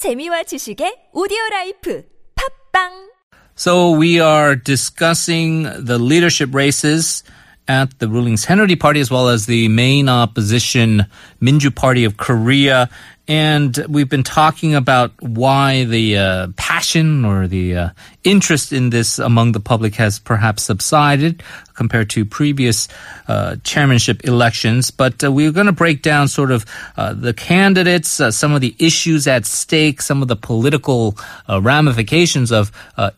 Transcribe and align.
재미와 0.00 0.43
지식의 0.43 1.11
오디오 1.13 1.37
라이프 1.51 2.03
팝빵 2.35 3.11
So 3.55 3.91
we 3.91 4.19
are 4.19 4.55
discussing 4.55 5.63
the 5.77 5.99
leadership 5.99 6.55
races 6.55 7.23
at 7.67 7.99
the 7.99 8.07
ruling 8.09 8.35
Saenuri 8.35 8.79
Party 8.79 8.99
as 8.99 9.11
well 9.11 9.29
as 9.29 9.45
the 9.45 9.67
main 9.67 10.09
opposition 10.09 11.05
Minju 11.41 11.75
Party 11.75 12.03
of 12.03 12.17
Korea. 12.17 12.89
and 13.27 13.85
we've 13.87 14.09
been 14.09 14.23
talking 14.23 14.75
about 14.75 15.11
why 15.21 15.83
the 15.85 16.17
uh, 16.17 16.47
passion 16.57 17.23
or 17.23 17.47
the 17.47 17.75
uh, 17.75 17.89
interest 18.23 18.73
in 18.73 18.89
this 18.89 19.19
among 19.19 19.51
the 19.51 19.59
public 19.59 19.95
has 19.95 20.19
perhaps 20.19 20.63
subsided 20.63 21.43
compared 21.75 22.09
to 22.09 22.25
previous 22.25 22.87
uh, 23.27 23.55
chairmanship 23.63 24.23
elections. 24.25 24.91
But 24.91 25.23
uh, 25.23 25.31
we're 25.31 25.51
going 25.51 25.67
to 25.67 25.71
break 25.71 26.01
down 26.01 26.27
sort 26.27 26.51
of 26.51 26.65
uh, 26.97 27.13
the 27.13 27.33
candidates, 27.33 28.19
uh, 28.19 28.29
some 28.31 28.53
of 28.53 28.61
the 28.61 28.75
issues 28.77 29.27
at 29.27 29.45
stake, 29.45 30.01
some 30.01 30.21
of 30.21 30.27
the 30.27 30.35
political 30.35 31.17
ramifications 31.47 32.51
of 32.51 32.71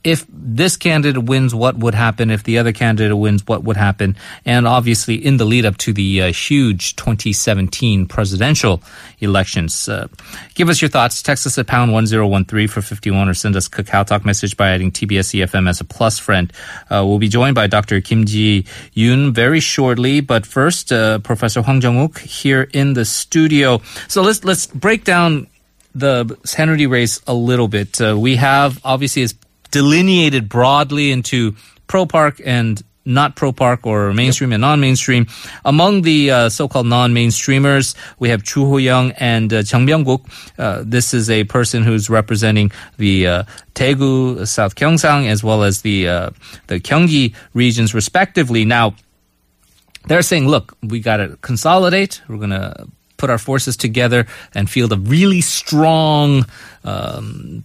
if 0.04 0.26
this 0.30 0.77
candidate 0.77 1.23
wins, 1.23 1.54
what 1.54 1.77
would 1.77 1.95
happen? 1.95 2.30
If 2.30 2.44
the 2.44 2.58
other 2.58 2.72
candidate 2.72 3.17
wins, 3.17 3.45
what 3.48 3.63
would 3.63 3.77
happen? 3.77 4.16
And 4.45 4.67
obviously, 4.67 5.16
in 5.16 5.38
the 5.38 5.45
lead 5.45 5.66
up 5.66 5.77
to 5.77 5.94
the 5.94 6.31
huge 6.31 6.95
2017 6.95 8.08
presidential 8.08 8.81
elections. 9.20 9.90
Uh, 9.93 10.07
give 10.55 10.70
us 10.70 10.81
your 10.81 10.89
thoughts. 10.89 11.21
Text 11.21 11.45
us 11.45 11.57
at 11.57 11.67
pound 11.67 11.93
1013 11.93 12.67
for 12.67 12.81
51 12.81 13.29
or 13.29 13.33
send 13.33 13.55
us 13.55 13.67
a 13.67 13.70
Kakao 13.70 14.05
Talk 14.05 14.25
message 14.25 14.57
by 14.57 14.71
adding 14.71 14.91
TBS 14.91 15.39
EFM 15.39 15.69
as 15.69 15.79
a 15.79 15.83
plus 15.83 16.19
friend. 16.19 16.52
Uh, 16.89 17.05
we'll 17.05 17.19
be 17.19 17.27
joined 17.27 17.55
by 17.55 17.67
Dr. 17.67 18.02
Kim 18.02 18.25
Ji 18.25 18.63
Yoon 18.95 19.33
very 19.33 19.59
shortly, 19.59 20.19
but 20.21 20.45
first, 20.45 20.91
uh, 20.91 21.19
Professor 21.19 21.61
Hwang 21.61 21.81
Jung-wook 21.81 22.19
here 22.19 22.67
in 22.73 22.93
the 22.93 23.05
studio. 23.05 23.81
So 24.07 24.21
let's 24.21 24.43
let's 24.43 24.67
break 24.67 25.03
down 25.03 25.47
the 25.95 26.25
Saenuri 26.44 26.89
race 26.89 27.21
a 27.27 27.33
little 27.33 27.67
bit. 27.67 28.02
Uh, 28.02 28.17
we 28.17 28.38
have 28.38 28.80
obviously 28.83 29.21
it's 29.21 29.35
delineated 29.71 30.49
broadly 30.49 31.11
into 31.11 31.55
pro 31.88 32.05
park 32.05 32.41
and 32.44 32.81
not 33.06 33.36
pro 33.36 33.52
park 33.52 33.86
or 33.86 34.14
mainstream 34.14 34.54
and 34.54 34.62
non-mainstream. 34.62 35.28
Among 35.66 36.04
the 36.04 36.32
uh, 36.32 36.50
so-called 36.50 36.88
non-mainstreamers, 36.88 37.96
we 38.20 38.30
have 38.30 38.44
Chu 38.44 38.66
Ho-young 38.66 39.12
and 39.12 39.52
uh, 39.54 39.64
Jang 39.64 39.86
Byung-guk. 39.86 40.22
Uh, 40.58 40.84
this 40.86 41.14
is 41.14 41.30
a 41.30 41.44
person 41.46 41.84
who's 41.84 42.09
representing 42.09 42.72
the 42.98 43.28
uh, 43.28 43.44
Daegu, 43.76 44.48
South 44.48 44.76
Gyeongsang, 44.76 45.28
as 45.28 45.44
well 45.44 45.64
as 45.64 45.81
the 45.81 46.08
uh, 46.08 46.30
the 46.68 46.80
Gyeonggi 46.80 47.36
regions, 47.54 47.94
respectively. 47.94 48.66
Now, 48.66 48.96
they're 50.08 50.22
saying, 50.22 50.48
look, 50.48 50.78
we 50.81 51.00
got 51.00 51.18
to 51.18 51.38
consolidate. 51.42 52.22
We're 52.28 52.38
going 52.38 52.50
to 52.52 52.88
put 53.18 53.30
our 53.30 53.38
forces 53.38 53.78
together 53.78 54.28
and 54.54 54.70
field 54.70 54.92
a 54.92 54.98
really 54.98 55.42
strong. 55.42 56.46
Um, 56.84 57.64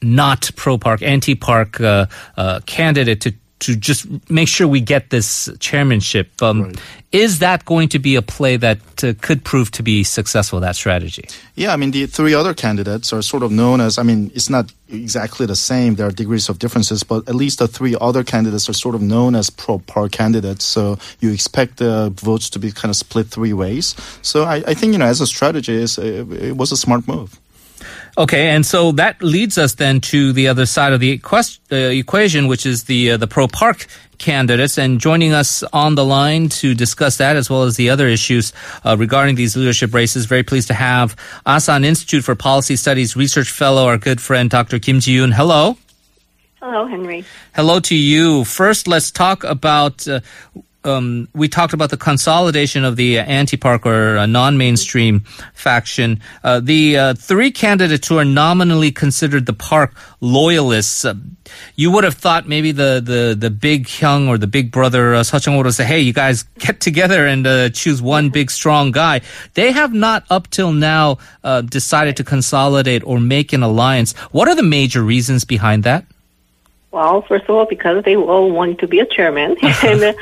not 0.00 0.50
pro 0.54 0.78
park, 0.78 1.02
anti 1.02 1.34
park 1.34 1.80
uh, 1.80 2.06
uh, 2.36 2.60
candidate 2.66 3.20
to 3.22 3.34
to 3.60 3.74
just 3.74 4.06
make 4.30 4.48
sure 4.48 4.68
we 4.68 4.80
get 4.80 5.10
this 5.10 5.48
chairmanship. 5.58 6.30
Um, 6.42 6.62
Right. 6.62 6.80
Is 7.10 7.38
that 7.38 7.64
going 7.64 7.88
to 7.88 7.98
be 7.98 8.16
a 8.16 8.22
play 8.22 8.58
that 8.58 8.78
uh, 9.02 9.14
could 9.22 9.42
prove 9.42 9.70
to 9.70 9.82
be 9.82 10.04
successful? 10.04 10.60
That 10.60 10.76
strategy. 10.76 11.24
Yeah, 11.54 11.72
I 11.72 11.76
mean, 11.76 11.90
the 11.90 12.04
three 12.04 12.34
other 12.34 12.52
candidates 12.52 13.14
are 13.14 13.22
sort 13.22 13.42
of 13.42 13.50
known 13.50 13.80
as, 13.80 13.96
I 13.96 14.02
mean, 14.02 14.30
it's 14.34 14.50
not 14.50 14.70
exactly 14.90 15.46
the 15.46 15.56
same. 15.56 15.94
There 15.94 16.06
are 16.06 16.10
degrees 16.10 16.50
of 16.50 16.58
differences, 16.58 17.02
but 17.02 17.26
at 17.26 17.34
least 17.34 17.60
the 17.60 17.68
three 17.68 17.96
other 17.98 18.22
candidates 18.24 18.68
are 18.68 18.74
sort 18.74 18.94
of 18.94 19.00
known 19.00 19.34
as 19.34 19.48
pro 19.48 19.78
par 19.78 20.10
candidates. 20.10 20.66
So 20.66 20.98
you 21.20 21.32
expect 21.32 21.78
the 21.78 22.10
votes 22.10 22.50
to 22.50 22.58
be 22.58 22.72
kind 22.72 22.90
of 22.90 22.96
split 22.96 23.28
three 23.28 23.54
ways. 23.54 23.94
So 24.20 24.44
I, 24.44 24.56
I 24.66 24.74
think, 24.74 24.92
you 24.92 24.98
know, 24.98 25.06
as 25.06 25.22
a 25.22 25.26
strategy, 25.26 25.82
it, 25.82 25.98
it 25.98 26.56
was 26.58 26.72
a 26.72 26.76
smart 26.76 27.08
move. 27.08 27.40
Okay, 28.18 28.48
and 28.48 28.66
so 28.66 28.90
that 28.92 29.22
leads 29.22 29.58
us 29.58 29.74
then 29.74 30.00
to 30.00 30.32
the 30.32 30.48
other 30.48 30.66
side 30.66 30.92
of 30.92 30.98
the 30.98 31.20
uh, 31.22 31.76
equation, 31.76 32.48
which 32.48 32.66
is 32.66 32.84
the 32.84 33.12
uh, 33.12 33.16
the 33.16 33.28
pro 33.28 33.46
park 33.46 33.86
candidates. 34.18 34.76
And 34.76 34.98
joining 34.98 35.32
us 35.32 35.62
on 35.72 35.94
the 35.94 36.04
line 36.04 36.48
to 36.60 36.74
discuss 36.74 37.18
that 37.18 37.36
as 37.36 37.48
well 37.48 37.62
as 37.62 37.76
the 37.76 37.90
other 37.90 38.08
issues 38.08 38.52
uh, 38.84 38.96
regarding 38.98 39.36
these 39.36 39.56
leadership 39.56 39.94
races, 39.94 40.26
very 40.26 40.42
pleased 40.42 40.66
to 40.66 40.74
have 40.74 41.14
Asan 41.46 41.84
Institute 41.84 42.24
for 42.24 42.34
Policy 42.34 42.74
Studies 42.74 43.14
research 43.14 43.52
fellow, 43.52 43.86
our 43.86 43.98
good 43.98 44.20
friend 44.20 44.50
Dr. 44.50 44.80
Kim 44.80 44.98
Ji 44.98 45.16
Yoon. 45.16 45.32
Hello. 45.32 45.78
Hello, 46.60 46.88
Henry. 46.88 47.24
Hello 47.54 47.78
to 47.78 47.94
you. 47.94 48.42
First, 48.42 48.88
let's 48.88 49.12
talk 49.12 49.44
about. 49.44 50.08
Uh, 50.08 50.20
um, 50.84 51.28
we 51.34 51.48
talked 51.48 51.72
about 51.72 51.90
the 51.90 51.96
consolidation 51.96 52.84
of 52.84 52.96
the 52.96 53.18
anti-park 53.18 53.84
or 53.84 54.18
uh, 54.18 54.26
non-mainstream 54.26 55.20
faction. 55.52 56.20
Uh, 56.44 56.60
the 56.60 56.96
uh, 56.96 57.14
three 57.14 57.50
candidates 57.50 58.06
who 58.06 58.18
are 58.18 58.24
nominally 58.24 58.92
considered 58.92 59.46
the 59.46 59.52
park 59.52 59.94
loyalists. 60.20 61.04
Uh, 61.04 61.14
you 61.74 61.90
would 61.90 62.04
have 62.04 62.14
thought 62.14 62.46
maybe 62.46 62.72
the 62.72 63.02
the 63.04 63.34
the 63.38 63.50
big 63.50 63.86
Hyung 63.86 64.28
or 64.28 64.38
the 64.38 64.46
big 64.46 64.70
brother 64.70 65.14
uh, 65.14 65.20
Seo 65.20 65.56
would 65.56 65.66
have 65.66 65.74
said, 65.74 65.86
"Hey, 65.86 66.00
you 66.00 66.12
guys 66.12 66.44
get 66.58 66.80
together 66.80 67.26
and 67.26 67.46
uh, 67.46 67.70
choose 67.70 68.00
one 68.00 68.30
big 68.30 68.50
strong 68.50 68.92
guy." 68.92 69.20
They 69.54 69.72
have 69.72 69.92
not 69.92 70.24
up 70.30 70.48
till 70.50 70.72
now 70.72 71.18
uh, 71.42 71.62
decided 71.62 72.16
to 72.18 72.24
consolidate 72.24 73.02
or 73.04 73.18
make 73.18 73.52
an 73.52 73.62
alliance. 73.62 74.12
What 74.30 74.48
are 74.48 74.54
the 74.54 74.62
major 74.62 75.02
reasons 75.02 75.44
behind 75.44 75.84
that? 75.84 76.04
Well, 76.90 77.22
first 77.22 77.44
of 77.44 77.50
all, 77.50 77.66
because 77.66 78.04
they 78.04 78.16
all 78.16 78.50
want 78.50 78.78
to 78.78 78.86
be 78.86 79.00
a 79.00 79.06
chairman. 79.06 79.56
and, 79.84 80.14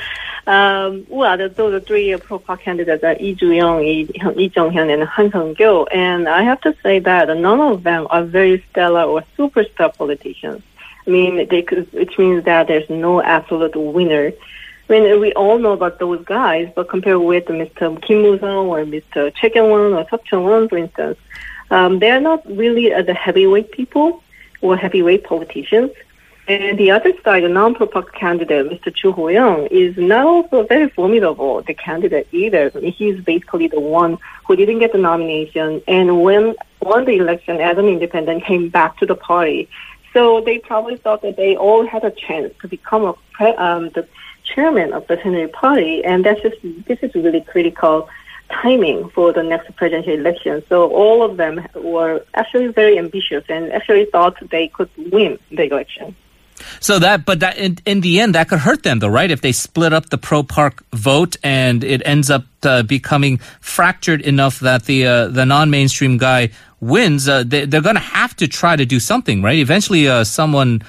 um, 0.47 1.07
well, 1.09 1.37
the, 1.37 1.49
those 1.49 1.75
are 1.75 1.81
three 1.81 2.13
uh, 2.15 2.19
pro-park 2.19 2.63
candidates 2.63 3.03
are 3.03 3.17
Lee 3.17 3.35
Ju-young, 3.35 3.81
Lee 3.81 4.09
Lee 4.35 4.49
Jong-hyun, 4.49 4.93
and 4.93 5.03
Han 5.03 5.31
Sung-kyo. 5.33 5.87
And 5.87 6.29
I 6.29 6.43
have 6.43 6.61
to 6.61 6.75
say 6.83 7.01
that 7.01 7.37
none 7.37 7.61
of 7.61 7.83
them 7.83 8.07
are 8.11 8.23
very 8.23 8.65
stellar 8.71 9.03
or 9.03 9.25
superstar 9.37 9.95
politicians. 9.95 10.63
I 11.07 11.11
mean, 11.11 11.49
they 11.49 11.63
could, 11.63 11.93
which 11.93 12.17
means 12.19 12.45
that 12.45 12.69
there's 12.69 12.89
no 12.89 13.21
absolute 13.23 13.75
winner. 13.77 14.33
I 14.89 14.93
mean, 14.93 15.21
we 15.21 15.33
all 15.33 15.59
know 15.59 15.73
about 15.73 15.99
those 15.99 16.25
guys, 16.25 16.71
but 16.77 16.89
compared 16.89 17.21
with 17.21 17.47
Mr. 17.47 18.01
Kim 18.03 18.23
Moo-sung 18.23 18.69
or 18.69 18.85
Mr. 18.85 19.35
Choi 19.35 19.51
Kyung-hwan 19.51 19.95
or 19.95 20.05
Seo 20.05 20.25
Chung-won, 20.25 20.69
for 20.69 20.79
instance, 20.79 21.19
um, 21.73 21.99
they're 21.99 22.21
not 22.21 22.47
really 22.47 22.93
uh, 22.93 23.03
the 23.03 23.15
heavyweight 23.15 23.73
people 23.73 24.23
or 24.61 24.77
heavyweight 24.77 25.25
politicians. 25.25 25.91
And 26.49 26.79
the 26.79 26.93
other 26.93 27.13
side, 27.25 27.43
the 27.43 27.49
non-pro-park 27.49 28.15
candidate, 28.15 28.71
Mr. 28.71 28.95
Chu 28.95 29.11
Ho-young, 29.11 29.67
is 29.67 29.97
not 29.97 30.27
also 30.27 30.63
very 30.65 30.89
formidable, 30.89 31.61
the 31.63 31.75
candidate 31.75 32.29
either. 32.31 32.71
He's 32.71 33.21
basically 33.21 33.67
the 33.67 33.81
one 33.81 34.19
who 34.47 34.55
didn't 34.55 34.79
get 34.79 34.93
the 34.93 34.99
nomination 34.99 35.83
and 35.89 36.23
when 36.23 36.55
won 36.81 37.05
the 37.05 37.17
election 37.17 37.61
as 37.61 37.77
an 37.79 37.87
independent 37.87 38.45
came 38.45 38.69
back 38.69 38.97
to 38.99 39.07
the 39.07 39.17
party. 39.17 39.69
So 40.13 40.41
they 40.41 40.59
probably 40.59 40.97
thought 40.97 41.23
that 41.23 41.37
they 41.37 41.57
all 41.57 41.85
had 41.85 42.05
a 42.05 42.13
chance 42.13 42.55
to 42.63 42.69
become 42.69 43.05
a 43.05 43.15
pre- 43.33 43.57
um, 43.57 43.91
the 43.91 44.07
chairman 44.45 44.93
of 44.93 45.07
the 45.09 45.17
Saenuri 45.17 45.53
party, 45.53 46.05
and 46.05 46.25
that's 46.25 46.41
just 46.43 46.57
this 46.87 47.01
is 47.03 47.13
really 47.17 47.41
critical 47.41 48.09
timing 48.51 49.09
for 49.11 49.33
the 49.33 49.43
next 49.43 49.75
presidential 49.75 50.13
election. 50.13 50.63
So 50.69 50.89
all 50.93 51.25
of 51.25 51.37
them 51.37 51.67
were 51.75 52.25
actually 52.35 52.69
very 52.69 52.99
ambitious 52.99 53.45
and 53.49 53.73
actually 53.73 54.05
thought 54.07 54.37
they 54.51 54.69
could 54.69 54.91
win 54.97 55.41
the 55.51 55.65
election. 55.65 56.15
So 56.81 56.99
that, 56.99 57.25
but 57.25 57.41
that 57.41 57.59
in, 57.59 57.79
in 57.85 58.01
the 58.01 58.21
end, 58.21 58.35
that 58.35 58.49
could 58.49 58.61
hurt 58.61 58.83
them, 58.83 58.99
though, 58.99 59.09
right? 59.09 59.31
If 59.31 59.41
they 59.41 59.53
split 59.53 59.93
up 59.93 60.11
the 60.11 60.19
pro 60.19 60.43
park 60.43 60.85
vote 60.93 61.37
and 61.43 61.85
it 61.85 62.03
ends 62.05 62.31
up 62.31 62.45
uh, 62.63 62.83
becoming 62.83 63.39
fractured 63.61 64.21
enough 64.21 64.61
that 64.61 64.85
the 64.85 65.07
uh, 65.07 65.29
the 65.29 65.45
non 65.45 65.71
mainstream 65.71 66.19
guy 66.19 66.51
wins, 66.81 67.29
uh, 67.29 67.43
they, 67.47 67.65
they're 67.65 67.81
going 67.81 67.97
to 67.97 68.01
have 68.01 68.35
to 68.37 68.49
try 68.49 68.77
to 68.77 68.87
do 68.87 69.01
something, 69.01 69.43
right? 69.43 69.59
Eventually, 69.59 70.09
uh, 70.09 70.25
someone, 70.25 70.83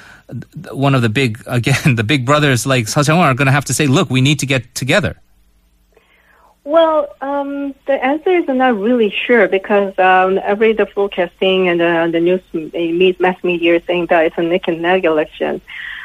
one 0.71 0.95
of 0.95 1.01
the 1.01 1.09
big, 1.09 1.41
again, 1.47 1.95
the 1.95 2.03
big 2.03 2.25
brothers 2.25 2.65
like 2.65 2.85
Seo 2.85 3.17
are 3.17 3.33
going 3.33 3.47
to 3.47 3.51
have 3.51 3.65
to 3.65 3.73
say, 3.73 3.87
"Look, 3.87 4.09
we 4.09 4.21
need 4.21 4.39
to 4.39 4.45
get 4.45 4.73
together." 4.75 5.19
Well, 6.67 7.15
um, 7.21 7.75
the 7.85 7.93
answer 7.93 8.29
is 8.29 8.43
I'm 8.49 8.57
not 8.57 8.77
really 8.77 9.09
sure 9.09 9.47
because 9.47 9.97
um, 9.97 10.37
every 10.37 10.73
the 10.73 10.85
forecasting 10.85 11.69
and 11.69 11.81
uh, 11.81 12.07
the 12.07 12.19
news 12.19 12.41
uh, 12.53 13.21
mass 13.23 13.41
media 13.41 13.81
saying 13.87 14.07
that 14.07 14.25
it's 14.25 14.37
a 14.37 14.41
neck 14.41 14.67
and 14.67 14.81
neck 14.81 15.05
election. 15.05 15.61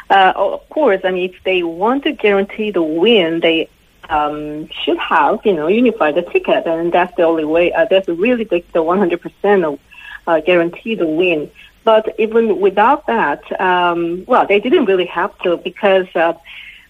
Uh, 0.09 0.33
of 0.37 0.69
course, 0.69 1.01
I 1.03 1.11
mean, 1.11 1.31
if 1.31 1.43
they 1.43 1.65
want 1.65 2.05
to 2.05 2.13
guarantee 2.13 2.71
the 2.71 2.81
win, 2.81 3.41
they 3.41 3.71
um, 4.09 4.69
should 4.69 4.99
have, 4.99 5.41
you 5.45 5.53
know, 5.53 5.67
unified 5.67 6.15
the 6.15 6.23
ticket, 6.23 6.65
and 6.65 6.93
that's 6.93 7.17
the 7.17 7.25
only 7.25 7.45
way. 7.45 7.73
Uh, 7.73 7.87
that's 7.91 8.07
really 8.07 8.45
the, 8.45 8.65
the 8.73 8.85
100% 8.85 9.65
of 9.65 9.81
uh, 10.29 10.39
guarantee 10.43 10.95
the 10.95 11.09
win. 11.09 11.51
But 11.83 12.15
even 12.21 12.61
without 12.61 13.09
that, 13.09 13.43
um, 13.61 14.25
well, 14.29 14.47
they 14.47 14.61
didn't 14.61 14.85
really 14.85 15.07
have 15.07 15.37
to 15.41 15.57
because, 15.57 16.07
uh, 16.15 16.35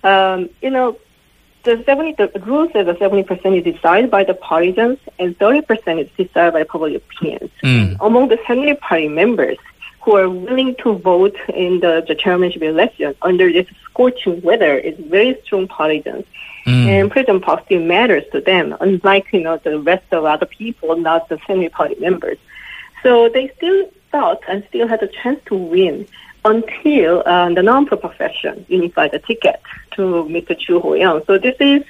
um, 0.04 0.50
you 0.60 0.68
know, 0.68 0.98
the 1.64 1.82
70, 1.84 2.12
the 2.12 2.40
rule 2.40 2.68
says 2.72 2.86
that 2.86 2.98
70% 2.98 3.58
is 3.58 3.74
decided 3.74 4.10
by 4.10 4.24
the 4.24 4.34
partisans 4.34 4.98
and 5.18 5.38
30% 5.38 6.00
is 6.00 6.10
decided 6.16 6.52
by 6.52 6.64
public 6.64 6.96
opinions. 6.96 7.50
Mm. 7.62 7.96
Among 8.00 8.28
the 8.28 8.36
Saenuri 8.38 8.78
party 8.80 9.08
members 9.08 9.58
who 10.02 10.16
are 10.16 10.28
willing 10.28 10.74
to 10.76 10.94
vote 10.94 11.36
in 11.54 11.80
the, 11.80 12.04
the 12.06 12.14
chairmanship 12.14 12.62
election 12.62 13.14
under 13.22 13.52
this 13.52 13.66
scorching 13.84 14.40
weather 14.42 14.76
is 14.76 14.98
very 14.98 15.38
strong 15.44 15.68
partisans. 15.68 16.24
And 16.64 17.10
President 17.10 17.44
Park 17.44 17.64
still 17.64 17.80
matters 17.80 18.22
to 18.32 18.40
them, 18.40 18.76
unlike, 18.80 19.26
you 19.32 19.40
know, 19.40 19.56
the 19.58 19.80
rest 19.80 20.04
of 20.12 20.24
other 20.24 20.46
people, 20.46 20.96
not 20.96 21.28
the 21.28 21.36
Saenuri 21.38 21.70
party 21.70 21.96
members. 21.98 22.38
So 23.02 23.28
they 23.28 23.48
still 23.56 23.90
thought 24.12 24.40
and 24.48 24.64
still 24.68 24.86
had 24.86 25.02
a 25.02 25.08
chance 25.08 25.40
to 25.46 25.56
win 25.56 26.06
until 26.44 27.22
uh, 27.24 27.52
the 27.54 27.62
non-proper 27.62 28.08
faction 28.10 28.64
unified 28.68 29.12
the 29.12 29.18
ticket 29.20 29.60
to 29.92 30.02
Mr. 30.30 30.58
Chu 30.58 30.80
Ho-young. 30.80 31.22
So 31.26 31.38
this 31.38 31.56
is 31.60 31.82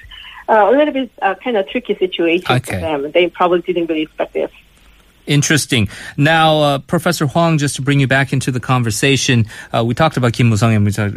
uh, 0.49 0.69
a 0.69 0.71
little 0.71 0.93
bit 0.93 1.11
uh, 1.23 1.35
kind 1.37 1.57
of 1.57 1.69
tricky 1.69 1.95
situation 1.95 2.47
Okay. 2.51 2.75
for 2.75 2.81
them. 2.81 3.11
They 3.13 3.29
probably 3.29 3.61
didn't 3.63 3.87
really 3.87 4.03
expect 4.03 4.35
this. 4.35 4.51
Interesting. 5.27 5.89
Now, 6.17 6.61
uh, 6.61 6.79
Professor 6.81 7.27
Hwang, 7.27 7.59
just 7.59 7.77
to 7.77 7.83
bring 7.83 8.01
you 8.01 8.09
back 8.09 8.33
into 8.33 8.51
the 8.51 8.61
conversation, 8.61 9.47
uh, 9.73 9.85
we 9.85 9.95
talked 9.95 10.17
about 10.17 10.33
Kim 10.33 10.49
Moo-sung, 10.49 10.75
and 10.75 10.85
we 10.85 10.91
talked 10.91 11.15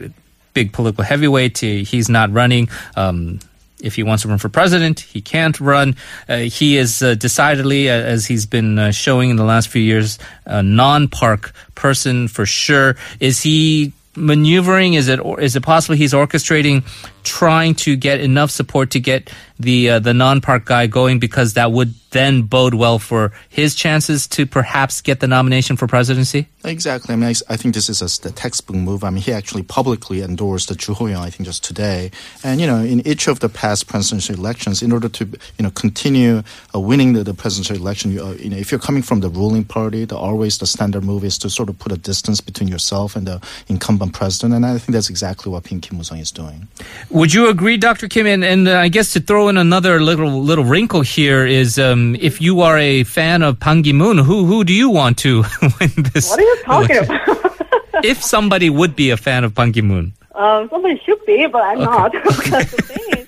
big 0.54 0.72
political 0.74 1.04
heavyweight. 1.04 1.58
He's 1.58 2.08
not 2.08 2.32
running. 2.32 2.70
Um, 2.96 3.40
if 3.86 3.96
he 3.96 4.04
wants 4.04 4.24
to 4.24 4.30
run 4.30 4.40
for 4.40 4.50
president, 4.50 5.00
he 5.00 5.22
can't 5.22 5.60
run. 5.60 5.96
Uh, 6.28 6.38
he 6.38 6.78
is 6.78 7.02
uh, 7.02 7.14
decidedly, 7.16 7.90
uh, 7.90 7.94
as 7.94 8.26
he's 8.26 8.46
been 8.46 8.80
uh, 8.80 8.92
showing 8.92 9.30
in 9.30 9.36
the 9.36 9.44
last 9.44 9.70
few 9.70 9.82
years, 9.82 10.18
a 10.46 10.64
non-park 10.64 11.54
person 11.76 12.28
for 12.28 12.46
sure. 12.46 12.96
Is 13.20 13.42
he 13.42 13.94
maneuvering? 14.16 14.96
Is 14.96 15.08
it 15.08 15.20
or 15.20 15.40
is 15.40 15.56
it 15.56 15.62
possible 15.62 15.96
he's 15.96 16.14
orchestrating, 16.14 16.84
trying 17.26 17.76
to 17.76 17.96
get 17.96 18.20
enough 18.20 18.52
support 18.52 18.92
to 18.92 19.00
get 19.00 19.30
the 19.60 19.90
uh, 19.90 20.00
the 20.00 20.14
non-park 20.14 20.66
guy 20.66 20.88
going 20.88 21.20
because 21.20 21.54
that 21.54 21.72
would 21.72 21.94
then 22.16 22.44
bode 22.44 22.74
well 22.74 22.98
for 22.98 23.34
his 23.50 23.76
chances 23.76 24.26
to 24.26 24.46
perhaps 24.46 25.02
get 25.02 25.20
the 25.20 25.28
nomination 25.28 25.76
for 25.76 25.86
presidency? 25.86 26.48
Exactly. 26.64 27.12
I 27.12 27.18
mean, 27.18 27.36
I 27.50 27.58
think 27.58 27.76
this 27.76 27.90
is 27.90 28.02
a, 28.02 28.32
textbook 28.32 28.78
move. 28.78 29.04
I 29.04 29.10
mean, 29.10 29.22
he 29.22 29.34
actually 29.34 29.64
publicly 29.64 30.22
endorsed 30.22 30.70
the 30.70 30.94
Ho-young, 30.94 31.22
I 31.22 31.30
think, 31.30 31.46
just 31.46 31.64
today. 31.64 32.12
And, 32.42 32.62
you 32.62 32.68
know, 32.68 32.78
in 32.78 33.06
each 33.06 33.28
of 33.28 33.42
the 33.42 33.50
past 33.50 33.88
presidential 33.88 34.36
elections, 34.36 34.82
in 34.82 34.94
order 34.94 35.10
to, 35.10 35.26
you 35.26 35.64
know, 35.64 35.72
continue 35.72 36.42
uh, 36.74 36.80
winning 36.80 37.14
the, 37.14 37.24
the 37.24 37.34
presidential 37.34 37.76
election, 37.76 38.12
you, 38.12 38.24
uh, 38.24 38.32
you 38.32 38.50
know, 38.50 38.58
if 38.58 38.72
you're 38.72 38.80
coming 38.80 39.04
from 39.04 39.20
the 39.20 39.30
ruling 39.30 39.66
party, 39.66 40.06
the 40.06 40.16
always 40.16 40.58
the 40.58 40.66
standard 40.66 41.04
move 41.04 41.26
is 41.26 41.38
to 41.40 41.50
sort 41.50 41.68
of 41.68 41.78
put 41.78 41.92
a 41.92 41.98
distance 41.98 42.40
between 42.40 42.70
yourself 42.70 43.18
and 43.18 43.28
the 43.28 43.42
incumbent 43.68 44.14
president. 44.14 44.54
And 44.54 44.66
I 44.66 44.78
think 44.78 44.94
that's 44.94 45.10
exactly 45.10 45.52
what 45.52 45.66
Pim 45.66 45.82
Kim 45.82 45.98
Moo-sung 45.98 46.20
is 46.20 46.32
doing. 46.32 46.70
Would 47.16 47.34
you 47.34 47.48
agree, 47.48 47.78
Dr. 47.78 48.10
Kim? 48.10 48.28
And, 48.28 48.44
and 48.44 48.68
uh, 48.68 48.78
I 48.78 48.90
guess 48.90 49.14
to 49.14 49.22
throw 49.22 49.48
in 49.48 49.56
another 49.58 50.02
little 50.02 50.44
little 50.44 50.66
wrinkle 50.66 51.00
here 51.02 51.46
is, 51.46 51.80
um, 51.80 52.16
if 52.20 52.42
you 52.42 52.60
are 52.60 52.78
a 52.78 53.04
fan 53.06 53.42
of 53.42 53.58
Ban 53.58 53.84
Ki-moon, 53.84 54.18
who 54.18 54.44
who 54.46 54.64
do 54.66 54.74
you 54.74 54.90
want 54.90 55.18
to 55.20 55.44
win 55.80 55.92
this? 56.14 56.30
What 56.30 56.40
are 56.40 56.44
you 56.44 56.58
talking 56.66 56.96
election? 56.98 57.16
about? 57.16 58.06
If 58.06 58.22
somebody 58.22 58.70
would 58.70 58.96
be 58.98 59.12
a 59.12 59.18
fan 59.18 59.46
of 59.46 59.56
Ban 59.56 59.72
Ki-moon, 59.72 60.12
Um, 60.36 60.68
somebody 60.70 61.00
should 61.06 61.26
be, 61.26 61.48
but 61.48 61.62
I'm 61.64 61.80
not. 61.80 62.12
because 62.24 62.70
the 62.72 62.82
thing 62.92 63.06
is, 63.20 63.25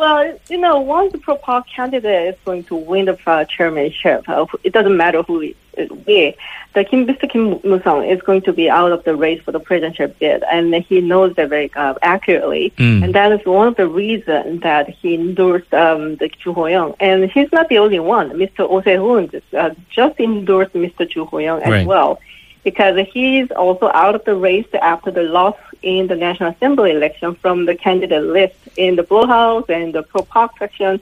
well, 0.00 0.38
you 0.48 0.56
know, 0.56 0.80
once 0.80 1.12
the 1.12 1.18
pro-park 1.18 1.66
candidate 1.68 2.34
is 2.34 2.40
going 2.46 2.64
to 2.64 2.74
win 2.74 3.04
the 3.04 3.18
uh, 3.26 3.44
chairmanship, 3.44 4.26
uh, 4.28 4.46
it 4.64 4.72
doesn't 4.72 4.96
matter 4.96 5.22
who 5.22 5.52
it 5.74 6.06
be. 6.06 6.34
The 6.74 6.84
Kim, 6.84 7.06
Mr. 7.06 7.30
Kim 7.30 7.60
Moo-sung 7.62 8.04
is 8.04 8.22
going 8.22 8.42
to 8.42 8.52
be 8.52 8.70
out 8.70 8.92
of 8.92 9.04
the 9.04 9.14
race 9.14 9.42
for 9.42 9.52
the 9.52 9.60
presidential 9.60 10.08
bid, 10.08 10.42
and 10.50 10.74
he 10.74 11.00
knows 11.02 11.36
that 11.36 11.50
very 11.50 11.70
uh, 11.74 11.94
accurately. 12.00 12.72
Mm. 12.78 13.04
And 13.04 13.14
that 13.14 13.30
is 13.32 13.44
one 13.44 13.68
of 13.68 13.76
the 13.76 13.88
reasons 13.88 14.62
that 14.62 14.88
he 14.88 15.14
endorsed 15.14 15.72
um, 15.74 16.16
the 16.16 16.28
Chu 16.30 16.54
Ho-young. 16.54 16.94
And 16.98 17.30
he's 17.30 17.52
not 17.52 17.68
the 17.68 17.78
only 17.78 18.00
one. 18.00 18.30
Mr. 18.30 18.60
Oh 18.60 18.80
Se-hoon 18.80 19.28
just, 19.30 19.52
uh, 19.52 19.74
just 19.90 20.18
endorsed 20.18 20.72
Mr. 20.72 21.08
Chu 21.08 21.26
Ho-young 21.26 21.60
as 21.62 21.70
Right. 21.70 21.86
well 21.86 22.18
because 22.62 23.06
he's 23.12 23.50
also 23.52 23.90
out 23.94 24.14
of 24.14 24.24
the 24.24 24.34
race 24.34 24.66
after 24.82 25.10
the 25.10 25.22
loss 25.22 25.56
in 25.82 26.06
the 26.06 26.16
National 26.16 26.50
Assembly 26.50 26.90
election 26.90 27.34
from 27.34 27.66
the 27.66 27.74
candidate 27.74 28.24
list 28.24 28.56
in 28.76 28.96
the 28.96 29.02
Blue 29.02 29.26
House 29.26 29.64
and 29.68 29.92
the 29.92 30.02
Pro 30.02 30.22
Park 30.22 30.52
section. 30.58 31.00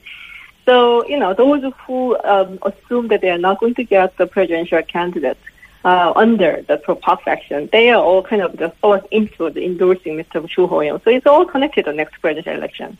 So, 0.65 1.05
you 1.07 1.17
know, 1.17 1.33
those 1.33 1.63
who 1.85 2.17
um, 2.23 2.59
assume 2.61 3.07
that 3.07 3.21
they 3.21 3.29
are 3.29 3.37
not 3.37 3.59
going 3.59 3.75
to 3.75 3.83
get 3.83 4.17
the 4.17 4.27
presidential 4.27 4.81
candidate 4.83 5.37
uh, 5.83 6.13
under 6.15 6.63
the 6.67 6.77
Pro 6.77 6.95
Park 6.95 7.23
faction, 7.23 7.69
they 7.71 7.89
are 7.89 8.01
all 8.01 8.21
kind 8.21 8.41
of 8.41 8.57
the 8.57 8.69
first 8.81 9.05
into 9.11 9.49
the 9.49 9.65
endorsing 9.65 10.17
Mr. 10.17 10.47
Chu 10.47 10.67
Ho-young. 10.67 11.01
So 11.03 11.09
it's 11.09 11.25
all 11.25 11.45
connected 11.45 11.85
to 11.85 11.91
the 11.91 11.97
next 11.97 12.19
presidential 12.19 12.53
election. 12.53 12.97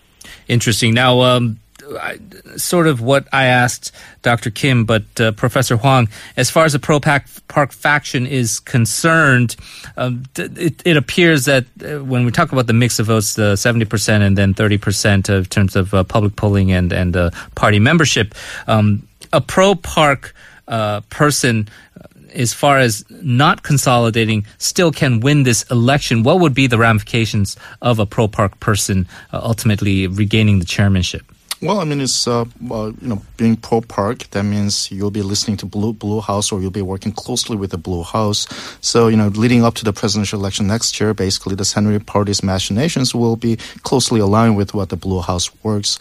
Interesting. 0.48 0.94
Now, 0.94 1.22
um, 1.22 1.60
I, 1.98 2.20
sort 2.58 2.88
of 2.88 3.02
what 3.02 3.28
I 3.32 3.46
asked 3.46 3.92
Dr. 4.22 4.50
Kim, 4.50 4.86
but 4.86 5.04
uh, 5.20 5.32
Professor 5.32 5.78
Hwang, 5.78 6.10
as 6.38 6.50
far 6.50 6.66
as 6.66 6.74
the 6.74 6.80
pro 6.80 7.00
park, 7.00 7.26
faction 7.72 8.26
is 8.26 8.60
concerned, 8.60 9.56
um, 9.98 10.24
it, 10.38 10.82
it 10.86 10.98
appears 10.98 11.46
that 11.46 11.66
uh, 11.84 12.04
when 12.04 12.26
we 12.26 12.32
talk 12.32 12.52
about 12.52 12.68
the 12.68 12.74
mix 12.74 13.00
of 13.00 13.08
votes, 13.08 13.36
the 13.36 13.54
70% 13.54 14.22
and 14.22 14.38
then 14.38 14.54
30% 14.54 15.30
of 15.30 15.50
terms 15.50 15.76
of 15.76 15.94
uh, 15.94 16.04
public 16.04 16.36
polling 16.36 16.72
and, 16.72 16.92
and 16.92 17.16
uh, 17.16 17.32
party 17.56 17.80
membership, 17.80 18.36
um, 18.68 19.08
a 19.34 19.42
pro 19.42 19.76
park 19.76 20.34
uh, 20.68 21.02
person 21.10 21.68
uh, 22.00 22.08
as 22.34 22.54
far 22.54 22.78
as 22.78 23.04
not 23.10 23.64
consolidating, 23.64 24.46
still 24.60 24.92
can 24.92 25.20
win 25.20 25.44
this 25.44 25.64
election. 25.72 26.24
What 26.24 26.40
would 26.40 26.54
be 26.54 26.68
the 26.68 26.78
ramifications 26.78 27.58
of 27.82 28.00
a 28.00 28.06
pro 28.06 28.28
park 28.28 28.60
person 28.60 29.08
uh, 29.34 29.40
ultimately 29.42 30.08
regaining 30.08 30.60
the 30.60 30.66
chairmanship? 30.66 31.24
Well, 31.62 31.82
I 31.82 31.84
mean, 31.84 32.00
it's 32.00 32.26
uh, 32.26 32.46
you 32.62 32.96
know 33.02 33.22
being 33.36 33.58
pro 33.58 33.82
park. 33.82 34.30
That 34.32 34.44
means 34.44 34.90
you'll 34.92 35.12
be 35.12 35.22
listening 35.22 35.58
to 35.58 35.66
Blue 35.66 35.92
Blue 35.92 36.22
House, 36.22 36.54
or 36.54 36.62
you'll 36.62 36.72
be 36.72 36.82
working 36.82 37.12
closely 37.12 37.58
with 37.58 37.72
the 37.72 37.78
Blue 37.78 38.04
House. 38.04 38.48
So 38.80 39.10
you 39.10 39.18
know, 39.18 39.28
leading 39.28 39.66
up 39.66 39.74
to 39.76 39.84
the 39.84 39.92
presidential 39.92 40.40
election 40.40 40.68
next 40.68 41.02
year, 41.02 41.14
basically 41.14 41.56
the 41.56 41.66
Saenuri 41.66 42.06
Party's 42.06 42.44
machinations 42.44 43.14
will 43.14 43.36
be 43.36 43.58
closely 43.84 44.22
aligned 44.22 44.56
with 44.56 44.74
what 44.74 44.88
the 44.88 44.96
Blue 44.96 45.20
House 45.20 45.52
works. 45.62 46.00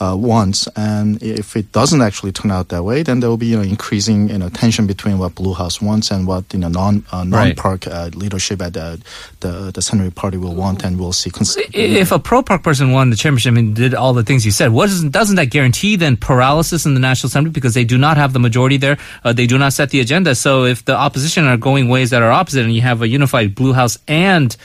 Uh, 0.00 0.14
wants 0.14 0.68
and 0.76 1.20
if 1.22 1.56
it 1.56 1.72
doesn't 1.72 2.02
actually 2.02 2.30
turn 2.30 2.52
out 2.52 2.68
that 2.68 2.84
way, 2.84 3.02
then 3.02 3.18
there 3.18 3.28
will 3.28 3.36
be 3.36 3.46
you 3.52 3.56
know 3.56 3.62
increasing 3.76 4.28
you 4.30 4.38
know 4.38 4.48
tension 4.48 4.86
between 4.86 5.18
what 5.18 5.34
Blue 5.34 5.54
House 5.54 5.82
wants 5.82 6.12
and 6.12 6.24
what 6.30 6.44
you 6.54 6.60
know 6.60 6.68
non 6.68 7.02
uh, 7.10 7.24
non 7.24 7.48
park 7.56 7.84
uh, 7.88 8.08
leadership 8.14 8.62
at 8.62 8.74
the 8.74 9.02
the 9.40 9.72
the 9.74 9.80
Saenuri 9.80 10.14
Party 10.14 10.36
will 10.38 10.54
want, 10.54 10.84
and 10.84 11.00
we'll 11.00 11.12
see. 11.12 11.30
Cons- 11.30 11.58
If 11.74 12.12
a 12.12 12.20
pro 12.20 12.42
park 12.44 12.62
person 12.62 12.92
won 12.92 13.10
the 13.10 13.16
championship 13.16 13.56
and 13.56 13.74
did 13.74 13.92
all 13.92 14.14
the 14.14 14.22
things 14.22 14.44
you 14.46 14.52
said, 14.52 14.68
what 14.70 14.86
doesn't, 14.86 15.10
doesn't 15.10 15.34
that 15.36 15.50
guarantee 15.50 15.96
then 15.96 16.16
paralysis 16.16 16.86
in 16.86 16.94
the 16.94 17.00
National 17.00 17.26
Assembly 17.28 17.50
because 17.50 17.74
they 17.74 17.84
do 17.84 17.98
not 17.98 18.16
have 18.16 18.32
the 18.32 18.38
majority 18.48 18.76
there? 18.78 18.98
Uh, 19.24 19.32
they 19.32 19.46
do 19.48 19.58
not 19.58 19.72
set 19.72 19.90
the 19.90 19.98
agenda. 19.98 20.34
So 20.36 20.64
if 20.64 20.84
the 20.84 20.94
opposition 20.94 21.44
are 21.50 21.56
going 21.56 21.88
ways 21.88 22.10
that 22.10 22.22
are 22.22 22.30
opposite 22.30 22.64
and 22.64 22.72
you 22.72 22.82
have 22.82 23.02
a 23.02 23.08
unified 23.08 23.54
Blue 23.56 23.72
House 23.72 23.98
and 24.06 24.56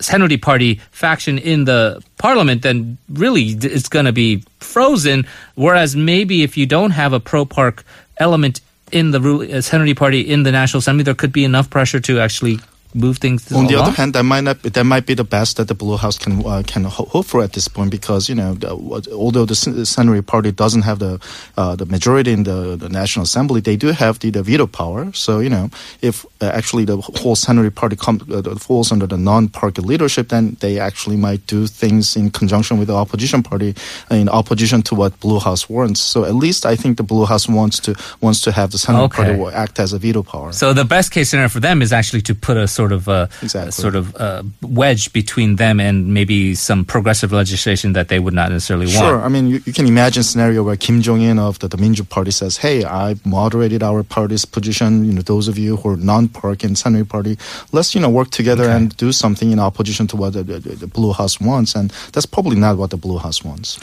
Saenuri 0.00 0.40
Party 0.40 0.80
faction 0.90 1.38
in 1.38 1.64
the 1.64 2.02
parliament, 2.18 2.62
then 2.62 2.98
really 3.08 3.42
it's 3.50 3.88
going 3.88 4.06
to 4.06 4.12
be 4.12 4.44
frozen. 4.60 5.26
Whereas 5.54 5.96
maybe 5.96 6.42
if 6.42 6.56
you 6.56 6.66
don't 6.66 6.92
have 6.92 7.12
a 7.12 7.20
pro 7.20 7.44
park 7.44 7.84
element 8.18 8.60
in 8.92 9.10
the 9.10 9.20
uh, 9.20 9.94
Party 9.94 10.20
in 10.20 10.42
the 10.42 10.52
National 10.52 10.78
Assembly, 10.78 11.04
there 11.04 11.14
could 11.14 11.32
be 11.32 11.44
enough 11.44 11.68
pressure 11.70 12.00
to 12.00 12.20
actually 12.20 12.58
move 12.94 13.18
things 13.18 13.50
On 13.52 13.66
the 13.66 13.74
along. 13.74 13.88
other 13.88 13.96
hand, 13.96 14.14
that 14.14 14.22
might 14.24 14.42
not 14.44 14.62
be, 14.62 14.70
that 14.70 14.84
might 14.84 15.06
be 15.06 15.14
the 15.14 15.24
best 15.24 15.56
that 15.58 15.68
the 15.68 15.74
Blue 15.74 15.96
House 15.96 16.16
can 16.18 16.44
uh, 16.46 16.62
can 16.66 16.84
hope 16.84 17.26
for 17.26 17.42
at 17.42 17.52
this 17.52 17.68
point 17.68 17.90
because 17.90 18.28
you 18.28 18.34
know 18.34 18.54
the, 18.54 18.70
although 19.12 19.44
the 19.44 19.54
Sen- 19.54 19.74
the 19.76 19.82
Saenuri 19.82 20.24
Party 20.26 20.52
doesn't 20.52 20.82
have 20.82 20.98
the 20.98 21.20
uh, 21.56 21.76
the 21.76 21.86
majority 21.86 22.32
in 22.32 22.44
the, 22.44 22.76
the 22.76 22.88
National 22.88 23.24
Assembly, 23.24 23.60
they 23.60 23.76
do 23.76 23.88
have 23.88 24.18
the, 24.20 24.30
the 24.30 24.42
veto 24.42 24.66
power. 24.66 25.12
So 25.12 25.40
you 25.40 25.50
know 25.50 25.70
if 26.00 26.24
uh, 26.40 26.46
actually 26.46 26.84
the 26.86 26.96
whole 26.96 27.36
Saenuri 27.36 27.74
Party 27.74 27.96
com- 27.96 28.26
uh, 28.32 28.54
falls 28.56 28.90
under 28.92 29.06
the 29.06 29.18
non-party 29.18 29.82
leadership, 29.82 30.28
then 30.30 30.56
they 30.60 30.78
actually 30.78 31.16
might 31.16 31.46
do 31.46 31.66
things 31.66 32.16
in 32.16 32.30
conjunction 32.30 32.78
with 32.78 32.88
the 32.88 32.94
opposition 32.94 33.42
party 33.42 33.74
uh, 34.10 34.14
in 34.14 34.28
opposition 34.28 34.82
to 34.82 34.94
what 34.94 35.18
Blue 35.20 35.38
House 35.40 35.68
wants. 35.68 36.00
So 36.00 36.24
at 36.24 36.34
least 36.34 36.64
I 36.64 36.74
think 36.76 36.96
the 36.96 37.02
Blue 37.02 37.26
House 37.26 37.48
wants 37.48 37.78
to 37.80 37.94
wants 38.20 38.40
to 38.42 38.52
have 38.52 38.70
the 38.70 38.78
Saenuri 38.78 39.04
Okay. 39.08 39.36
Party 39.36 39.54
act 39.56 39.78
as 39.78 39.92
a 39.92 39.98
veto 39.98 40.22
power. 40.22 40.52
So 40.52 40.72
the 40.72 40.84
best 40.84 41.12
case 41.12 41.28
scenario 41.30 41.48
for 41.48 41.60
them 41.60 41.82
is 41.82 41.92
actually 41.92 42.22
to 42.22 42.34
put 42.34 42.56
a 42.56 42.66
sort 42.66 42.87
of 42.92 43.08
uh, 43.08 43.26
Exactly. 43.42 43.72
sort 43.72 43.94
of 43.96 44.14
uh, 44.16 44.42
wedge 44.62 45.12
between 45.12 45.56
them 45.56 45.80
and 45.80 46.12
maybe 46.14 46.54
some 46.54 46.84
progressive 46.84 47.32
legislation 47.32 47.92
that 47.94 48.08
they 48.08 48.18
would 48.18 48.34
not 48.34 48.50
necessarily 48.50 48.86
Sure. 48.86 49.14
want. 49.14 49.24
I 49.24 49.28
mean, 49.28 49.48
you, 49.48 49.60
you 49.64 49.72
can 49.72 49.86
imagine 49.86 50.20
a 50.20 50.24
scenario 50.24 50.62
where 50.62 50.76
Kim 50.76 51.02
Jong 51.02 51.20
In 51.22 51.38
of 51.38 51.58
the, 51.58 51.68
the 51.68 51.76
Minju 51.76 52.08
Party 52.08 52.30
says, 52.30 52.56
"Hey, 52.58 52.84
I've 52.84 53.24
moderated 53.26 53.82
our 53.82 54.02
party's 54.02 54.44
position. 54.44 55.04
You 55.04 55.12
know, 55.12 55.22
those 55.22 55.48
of 55.48 55.58
you 55.58 55.76
who 55.76 55.90
are 55.90 55.96
non-park 55.96 56.64
and 56.64 56.76
Saenuri 56.76 57.08
Party, 57.08 57.38
let's 57.72 57.94
you 57.94 58.00
know 58.00 58.10
work 58.10 58.30
together 58.30 58.68
and 58.68 58.96
do 58.96 59.12
something 59.12 59.50
in 59.52 59.58
opposition 59.58 60.06
to 60.08 60.16
what 60.16 60.32
the, 60.32 60.42
the, 60.42 60.58
the 60.58 60.86
Blue 60.86 61.12
House 61.12 61.40
wants." 61.40 61.74
And 61.74 61.90
that's 62.12 62.26
probably 62.26 62.56
not 62.56 62.76
what 62.78 62.90
the 62.90 62.96
Blue 62.96 63.18
House 63.18 63.42
wants. 63.44 63.78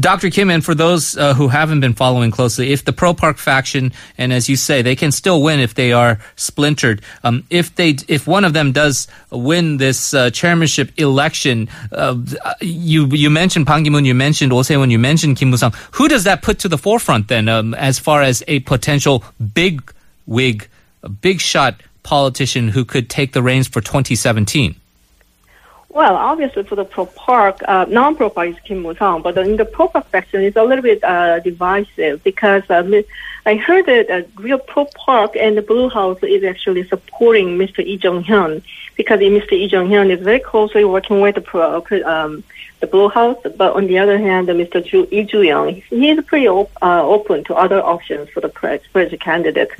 Dr. 0.00 0.30
Kim, 0.30 0.50
and 0.50 0.64
for 0.64 0.74
those 0.74 1.16
uh, 1.16 1.34
who 1.34 1.46
haven't 1.46 1.78
been 1.80 1.92
following 1.94 2.32
closely, 2.32 2.72
if 2.72 2.84
the 2.84 2.92
pro 2.92 3.14
park 3.14 3.36
faction, 3.38 3.92
and 4.18 4.32
as 4.32 4.48
you 4.48 4.56
say, 4.56 4.82
they 4.82 4.96
can 4.96 5.12
still 5.12 5.40
win 5.42 5.60
if 5.60 5.74
they 5.74 5.92
are 5.92 6.18
splintered. 6.34 7.00
Um, 7.22 7.44
if 7.50 7.74
they, 7.76 7.96
if 8.08 8.23
one 8.26 8.44
of 8.44 8.52
them 8.52 8.72
does 8.72 9.08
win 9.30 9.76
this 9.76 10.14
uh, 10.14 10.30
chairmanship 10.30 10.92
election, 10.96 11.68
uh, 11.92 12.16
you 12.60 13.06
you 13.06 13.30
mentioned 13.30 13.66
Ban 13.66 13.84
Ki-moon, 13.84 14.04
you 14.04 14.14
mentioned 14.14 14.52
Oh 14.52 14.62
Se-hoon, 14.62 14.90
you 14.90 14.98
mentioned 14.98 15.36
Kim 15.36 15.50
Moo-sung. 15.50 15.72
Who 15.92 16.08
does 16.08 16.24
that 16.24 16.42
put 16.42 16.58
to 16.60 16.68
the 16.68 16.78
forefront 16.78 17.28
then, 17.28 17.48
um, 17.48 17.74
as 17.74 17.98
far 17.98 18.22
as 18.22 18.42
a 18.48 18.60
potential 18.60 19.24
big 19.54 19.92
wig, 20.26 20.68
a 21.02 21.08
big 21.08 21.40
shot 21.40 21.80
politician 22.02 22.68
who 22.68 22.84
could 22.84 23.10
take 23.10 23.32
the 23.32 23.42
reins 23.42 23.66
for 23.66 23.80
2017? 23.80 24.76
Well, 25.94 26.16
obviously 26.16 26.64
for 26.64 26.74
the 26.74 26.84
pro 26.84 27.06
park, 27.06 27.60
uh, 27.68 27.86
non-pro 27.88 28.28
park 28.30 28.48
is 28.48 28.56
Kim 28.64 28.80
Moo-sung, 28.80 29.22
but 29.22 29.38
in 29.38 29.56
the 29.56 29.64
pro 29.64 29.86
park 29.86 30.06
section, 30.10 30.42
it's 30.42 30.56
a 30.56 30.64
little 30.64 30.82
bit 30.82 31.04
uh, 31.04 31.38
divisive 31.38 32.24
because 32.24 32.64
uh, 32.68 32.82
I 33.46 33.56
heard 33.56 33.84
that 33.86 34.10
uh, 34.10 34.22
real 34.36 34.58
pro 34.58 34.86
park 34.86 35.36
and 35.36 35.56
the 35.56 35.62
Blue 35.62 35.90
House 35.90 36.18
is 36.22 36.44
actually 36.44 36.88
supporting 36.88 37.58
Mr. 37.58 37.78
Lee 37.78 37.98
Jong-hyun 37.98 38.62
because 38.96 39.20
Mr. 39.20 39.50
Lee 39.50 39.68
Jong-hyun 39.68 40.10
is 40.10 40.20
very 40.20 40.40
closely 40.40 40.84
working 40.84 41.20
with 41.20 41.34
the 41.34 42.10
um, 42.10 42.42
the 42.80 42.86
Blue 42.86 43.08
House, 43.08 43.38
but 43.56 43.74
on 43.74 43.86
the 43.86 43.98
other 43.98 44.18
hand, 44.18 44.48
Mr. 44.48 44.84
Ju, 44.84 45.06
Lee 45.10 45.24
Ju-young, 45.24 45.74
he 45.74 46.10
is 46.10 46.24
pretty 46.24 46.48
op- 46.48 46.70
uh, 46.82 47.06
open 47.06 47.44
to 47.44 47.54
other 47.54 47.80
options 47.82 48.28
for 48.30 48.40
the 48.40 48.48
pres- 48.48 48.86
president 48.92 49.20
candidate. 49.20 49.70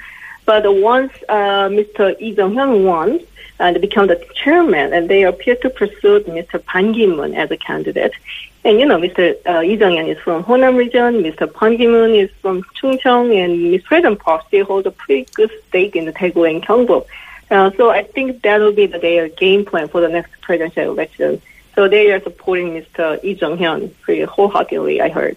But 0.46 0.62
once 0.74 1.12
uh, 1.28 1.68
Mr. 1.68 2.18
Lee 2.20 2.34
Jong-hyun 2.34 2.84
won, 2.84 3.20
and 3.58 3.80
become 3.80 4.08
the 4.08 4.24
chairman, 4.34 4.92
and 4.92 5.08
they 5.08 5.22
appear 5.22 5.56
to 5.56 5.70
pursue 5.70 6.20
Mr. 6.20 6.62
Ban 6.72 6.92
Ki-moon 6.92 7.34
as 7.34 7.50
a 7.50 7.56
candidate. 7.56 8.12
And 8.64 8.80
you 8.80 8.86
know, 8.86 8.98
Mr. 8.98 9.36
Uh, 9.46 9.60
Lee 9.60 9.76
Jong-hyun 9.76 10.08
is 10.08 10.18
from 10.18 10.42
Honam 10.42 10.76
region, 10.76 11.22
Mr. 11.22 11.46
Ban 11.58 11.76
Ki-moon 11.76 12.14
is 12.14 12.30
from 12.40 12.62
Chungcheong, 12.80 13.34
and 13.36 13.70
Ms. 13.70 13.82
President 13.82 14.18
Park 14.18 14.46
still 14.48 14.64
holds 14.64 14.86
a 14.86 14.90
pretty 14.90 15.28
good 15.34 15.50
stake 15.68 15.94
in 15.94 16.06
the 16.06 16.12
Daegu 16.12 16.50
and 16.50 16.62
Gyeongbuk. 16.62 17.06
Uh, 17.50 17.70
so 17.76 17.90
I 17.90 18.02
think 18.02 18.42
that 18.42 18.58
will 18.58 18.72
be 18.72 18.86
the, 18.86 18.98
their 18.98 19.28
game 19.28 19.64
plan 19.64 19.88
for 19.88 20.00
the 20.00 20.08
next 20.08 20.40
presidential 20.40 20.90
election. 20.90 21.40
So 21.74 21.88
they 21.88 22.10
are 22.12 22.22
supporting 22.22 22.70
Mr. 22.70 23.22
Lee 23.22 23.34
Jong-hyun 23.34 23.92
pretty 24.00 24.22
wholeheartedly, 24.22 25.00
I 25.00 25.10
heard. 25.10 25.36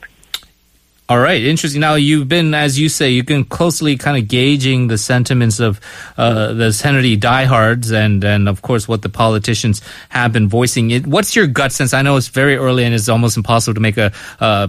All 1.09 1.19
right, 1.19 1.41
interesting. 1.41 1.79
Now 1.79 1.95
you've 1.95 2.27
been, 2.27 2.53
as 2.53 2.77
you 2.77 2.89
say, 2.89 3.11
you've 3.11 3.25
been 3.25 3.45
closely 3.45 3.95
kind 3.95 4.21
of 4.21 4.27
gauging 4.27 4.87
the 4.87 4.97
sentiments 4.97 5.61
of 5.61 5.79
uh, 6.17 6.51
the 6.51 6.65
Hannity 6.65 7.17
diehards, 7.17 7.91
and 7.91 8.25
and 8.25 8.49
of 8.49 8.61
course 8.61 8.89
what 8.89 9.03
the 9.03 9.09
politicians 9.09 9.81
have 10.09 10.33
been 10.33 10.49
voicing. 10.49 10.91
It. 10.91 11.07
What's 11.07 11.33
your 11.33 11.47
gut 11.47 11.71
sense? 11.71 11.93
I 11.93 12.01
know 12.01 12.17
it's 12.17 12.27
very 12.27 12.57
early 12.57 12.83
and 12.83 12.93
it's 12.93 13.07
almost 13.07 13.37
impossible 13.37 13.75
to 13.75 13.79
make 13.79 13.97
a. 13.97 14.11
Uh, 14.39 14.67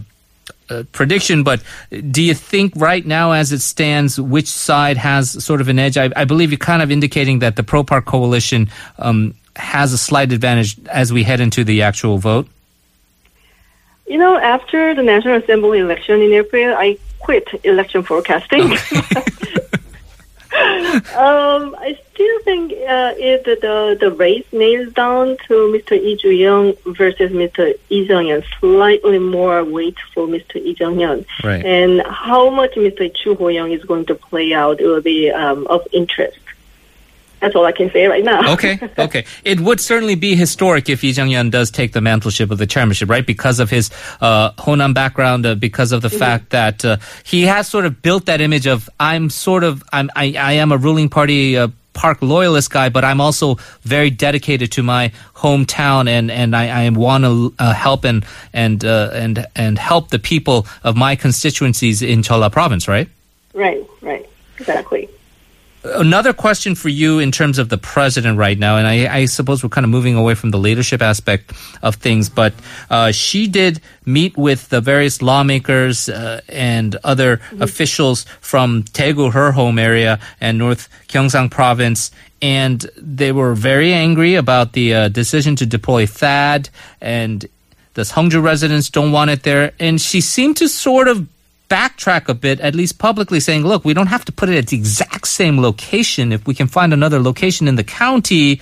a 0.71 0.85
prediction, 0.85 1.45
but 1.45 1.63
do 2.11 2.23
you 2.23 2.35
think 2.35 2.75
right 2.77 3.05
now, 3.07 3.33
as 3.33 3.53
it 3.53 3.61
stands, 3.61 4.21
which 4.21 4.49
side 4.49 4.99
has 4.99 5.43
sort 5.43 5.63
of 5.63 5.69
an 5.69 5.79
edge? 5.79 5.97
I, 5.97 6.11
I 6.15 6.27
believe 6.27 6.51
you're 6.51 6.59
kind 6.59 6.83
of 6.83 6.91
indicating 6.91 7.39
that 7.39 7.57
the 7.57 7.63
pro 7.63 7.83
park 7.85 8.05
coalition 8.05 8.69
um, 8.99 9.35
has 9.57 9.95
a 9.95 9.99
slight 9.99 10.31
advantage 10.31 10.79
as 10.89 11.11
we 11.11 11.23
head 11.23 11.41
into 11.41 11.65
the 11.65 11.83
actual 11.83 12.19
vote. 12.19 12.49
You 14.09 14.19
know, 14.19 14.39
after 14.39 14.95
the 14.95 15.03
National 15.03 15.37
Assembly 15.37 15.81
election 15.81 16.23
in 16.23 16.33
April, 16.33 16.75
I 16.77 16.97
quit 17.19 17.49
election 17.65 18.03
forecasting. 18.03 18.63
um, 21.15 21.77
I 21.79 21.99
still 22.13 22.43
think 22.43 22.73
uh, 22.73 23.13
if 23.19 23.45
the 23.45 23.99
the 24.01 24.11
race 24.13 24.47
nails 24.51 24.95
down 24.95 25.37
to 25.47 25.55
Mr. 25.75 25.91
Lee 25.91 26.17
Ju-young 26.17 26.75
versus 26.87 27.31
Mr. 27.33 27.79
Lee 27.91 28.09
Jong-hyun, 28.09 28.43
slightly 28.59 29.19
more 29.19 29.63
weight 29.63 29.99
for 30.15 30.27
Mr. 30.27 30.55
Lee 30.55 30.75
Jong-hyun. 30.75 31.27
Right. 31.45 31.65
And 31.65 32.03
how 32.07 32.49
much 32.49 32.73
Mr. 32.77 33.15
Chu 33.15 33.35
Ho-young 33.35 33.73
is 33.73 33.85
going 33.85 34.07
to 34.07 34.15
play 34.15 34.55
out 34.55 34.81
will 34.81 35.03
be 35.03 35.31
um, 35.31 35.67
of 35.67 35.87
interest. 35.93 36.39
That's 37.41 37.55
all 37.55 37.65
I 37.65 37.73
can 37.73 37.91
say 37.93 38.07
right 38.07 38.25
now. 38.25 38.55
okay, 38.55 38.79
okay. 38.99 39.25
It 39.45 39.61
would 39.61 39.81
certainly 39.81 40.17
be 40.17 40.35
historic 40.35 40.89
if 40.89 41.03
Lee 41.03 41.13
Jong-hyun 41.13 41.51
does 41.51 41.71
take 41.71 41.93
the 41.93 42.01
mantleship 42.01 42.51
of 42.51 42.59
the 42.59 42.67
chairmanship, 42.67 43.09
right? 43.09 43.25
Because 43.25 43.61
of 43.61 43.71
his 43.71 43.91
uh, 44.21 44.53
Honam 44.53 44.93
background, 44.93 45.47
uh, 45.47 45.55
because 45.55 45.93
of 45.93 46.03
the 46.03 46.11
fact 46.11 46.51
that 46.51 46.85
uh, 46.85 46.97
he 47.23 47.43
has 47.43 47.69
sort 47.69 47.85
of 47.85 48.03
built 48.03 48.27
that 48.27 48.41
image 48.41 48.67
of 48.67 48.91
I'm 48.99 49.31
sort 49.31 49.65
of 49.65 49.85
I'm 49.93 50.11
I, 50.17 50.35
I 50.39 50.53
am 50.55 50.73
a 50.73 50.77
ruling 50.77 51.09
party. 51.09 51.57
Uh, 51.57 51.69
Park 51.95 52.23
loyalist 52.23 52.71
guy, 52.71 52.91
but 52.91 53.05
I'm 53.05 53.21
also 53.21 53.57
very 53.83 54.09
dedicated 54.09 54.71
to 54.73 54.85
my 54.85 55.11
hometown, 55.35 56.09
and, 56.09 56.31
and 56.31 56.55
I, 56.55 56.85
I 56.85 56.89
want 56.91 57.25
to 57.25 57.53
uh, 57.59 57.75
help 57.75 58.05
and 58.05 58.25
and 58.53 58.85
uh, 58.85 59.11
and 59.13 59.45
and 59.57 59.77
help 59.77 60.11
the 60.11 60.21
people 60.21 60.69
of 60.85 60.97
my 60.97 61.17
constituencies 61.17 62.01
in 62.01 62.23
Cholla 62.23 62.53
Province, 62.53 62.87
right? 62.87 63.09
Right, 63.53 63.85
right, 64.01 64.29
exactly. 64.59 65.09
Another 65.95 66.33
question 66.33 66.75
for 66.75 66.89
you 66.89 67.19
in 67.19 67.33
terms 67.33 67.59
of 67.59 67.69
the 67.69 67.79
president 67.79 68.39
right 68.39 68.59
now, 68.59 68.77
and 68.77 68.87
I, 68.87 69.13
I 69.13 69.25
suppose 69.27 69.63
we're 69.63 69.69
kind 69.71 69.85
of 69.85 69.91
moving 69.91 70.15
away 70.15 70.35
from 70.35 70.51
the 70.51 70.59
leadership 70.59 71.03
aspect 71.03 71.53
of 71.83 71.97
things, 71.97 72.29
but 72.29 72.53
uh, 72.91 73.13
she 73.13 73.47
did 73.47 73.81
meet 74.05 74.37
with 74.37 74.69
the 74.69 74.81
various 74.81 75.21
lawmakers 75.23 76.09
uh, 76.09 76.41
and 76.49 76.97
other 77.05 77.41
officials 77.61 78.25
from 78.41 78.83
Daegu, 78.85 79.33
her 79.33 79.53
home 79.53 79.79
area, 79.79 80.19
and 80.41 80.59
North 80.59 80.89
Gyeongsang 81.09 81.51
province. 81.51 82.11
And 82.41 82.81
they 82.97 83.33
were 83.33 83.55
very 83.55 83.93
angry 83.93 84.37
about 84.37 84.73
the 84.73 84.95
uh, 84.95 85.09
decision 85.09 85.57
to 85.57 85.67
deploy 85.67 86.07
THAAD, 86.07 86.71
and 87.01 87.45
the 87.95 88.03
Seongju 88.03 88.43
residents 88.43 88.91
don't 88.91 89.11
want 89.11 89.31
it 89.31 89.43
there. 89.43 89.73
And 89.81 90.01
she 90.01 90.21
seemed 90.21 90.57
to 90.59 90.69
sort 90.69 91.09
of 91.09 91.27
backtrack 91.69 92.29
a 92.29 92.35
bit, 92.35 92.61
at 92.61 92.75
least 92.75 92.99
publicly, 92.99 93.41
saying, 93.41 93.65
look, 93.65 93.85
we 93.85 93.95
don't 93.95 94.07
have 94.07 94.25
to 94.27 94.33
put 94.33 94.49
it 94.49 94.57
at 94.57 94.69
the 94.69 94.77
exact 94.77 95.29
same 95.29 95.61
location. 95.61 96.33
If 96.33 96.47
we 96.47 96.55
can 96.55 96.67
find 96.67 96.93
another 96.93 97.21
location 97.21 97.69
in 97.69 97.77
the 97.77 97.85
county, 97.85 98.61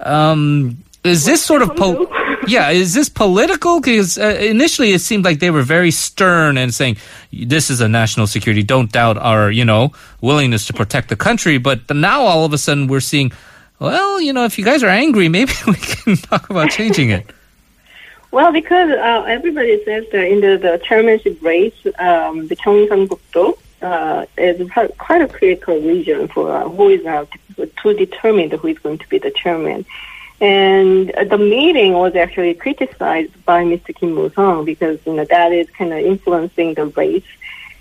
um, 0.00 0.82
is 1.04 1.24
this 1.24 1.44
sort 1.44 1.62
of 1.62 1.74
po- 1.76 2.08
yeah 2.46 2.70
is 2.70 2.94
this 2.94 3.08
political? 3.08 3.80
Because 3.80 4.18
uh, 4.18 4.36
initially 4.40 4.92
it 4.92 5.00
seemed 5.00 5.24
like 5.24 5.40
they 5.40 5.50
were 5.50 5.62
very 5.62 5.90
stern 5.90 6.58
and 6.58 6.74
saying 6.74 6.96
this 7.32 7.70
is 7.70 7.80
a 7.80 7.88
national 7.88 8.26
security. 8.26 8.62
Don't 8.62 8.92
doubt 8.92 9.16
our 9.16 9.50
you 9.50 9.64
know 9.64 9.92
willingness 10.20 10.66
to 10.66 10.72
protect 10.72 11.08
the 11.08 11.16
country. 11.16 11.58
But 11.58 11.88
now 11.90 12.22
all 12.22 12.44
of 12.44 12.52
a 12.52 12.58
sudden 12.58 12.86
we're 12.86 13.00
seeing 13.00 13.32
well 13.78 14.20
you 14.20 14.32
know 14.32 14.44
if 14.44 14.58
you 14.58 14.64
guys 14.64 14.82
are 14.82 14.88
angry 14.88 15.28
maybe 15.36 15.52
we 15.66 15.74
can 15.74 16.16
talk 16.16 16.50
about 16.50 16.70
changing 16.70 17.10
it 17.10 17.30
Well, 18.30 18.52
because 18.52 18.90
uh, 18.90 19.24
everybody 19.26 19.82
says 19.84 20.06
that 20.12 20.28
in 20.28 20.40
the, 20.40 20.56
the 20.56 20.80
chairmanship 20.84 21.42
race, 21.42 21.74
um, 21.98 22.46
the 22.46 22.54
Gyeongsangbuk-do 22.54 23.58
uh, 23.82 24.26
is 24.38 24.70
quite 24.98 25.22
a 25.22 25.28
critical 25.28 25.80
region 25.80 26.28
for 26.28 26.54
uh, 26.54 26.68
who 26.68 26.90
is 26.90 27.04
uh, 27.04 27.26
to 27.56 27.94
determine 27.94 28.50
who 28.50 28.68
is 28.68 28.78
going 28.78 28.98
to 28.98 29.08
be 29.08 29.18
the 29.18 29.32
chairman. 29.32 29.84
And 30.40 31.10
uh, 31.10 31.24
the 31.24 31.38
meeting 31.38 31.92
was 31.92 32.14
actually 32.14 32.54
criticized 32.54 33.44
by 33.44 33.64
Mr. 33.64 33.94
Kim 33.94 34.14
Moo-sung 34.14 34.64
because 34.64 34.98
you 35.04 35.14
know 35.14 35.24
that 35.24 35.52
is 35.52 35.68
kind 35.70 35.92
of 35.92 35.98
influencing 35.98 36.74
the 36.74 36.86
race. 36.86 37.24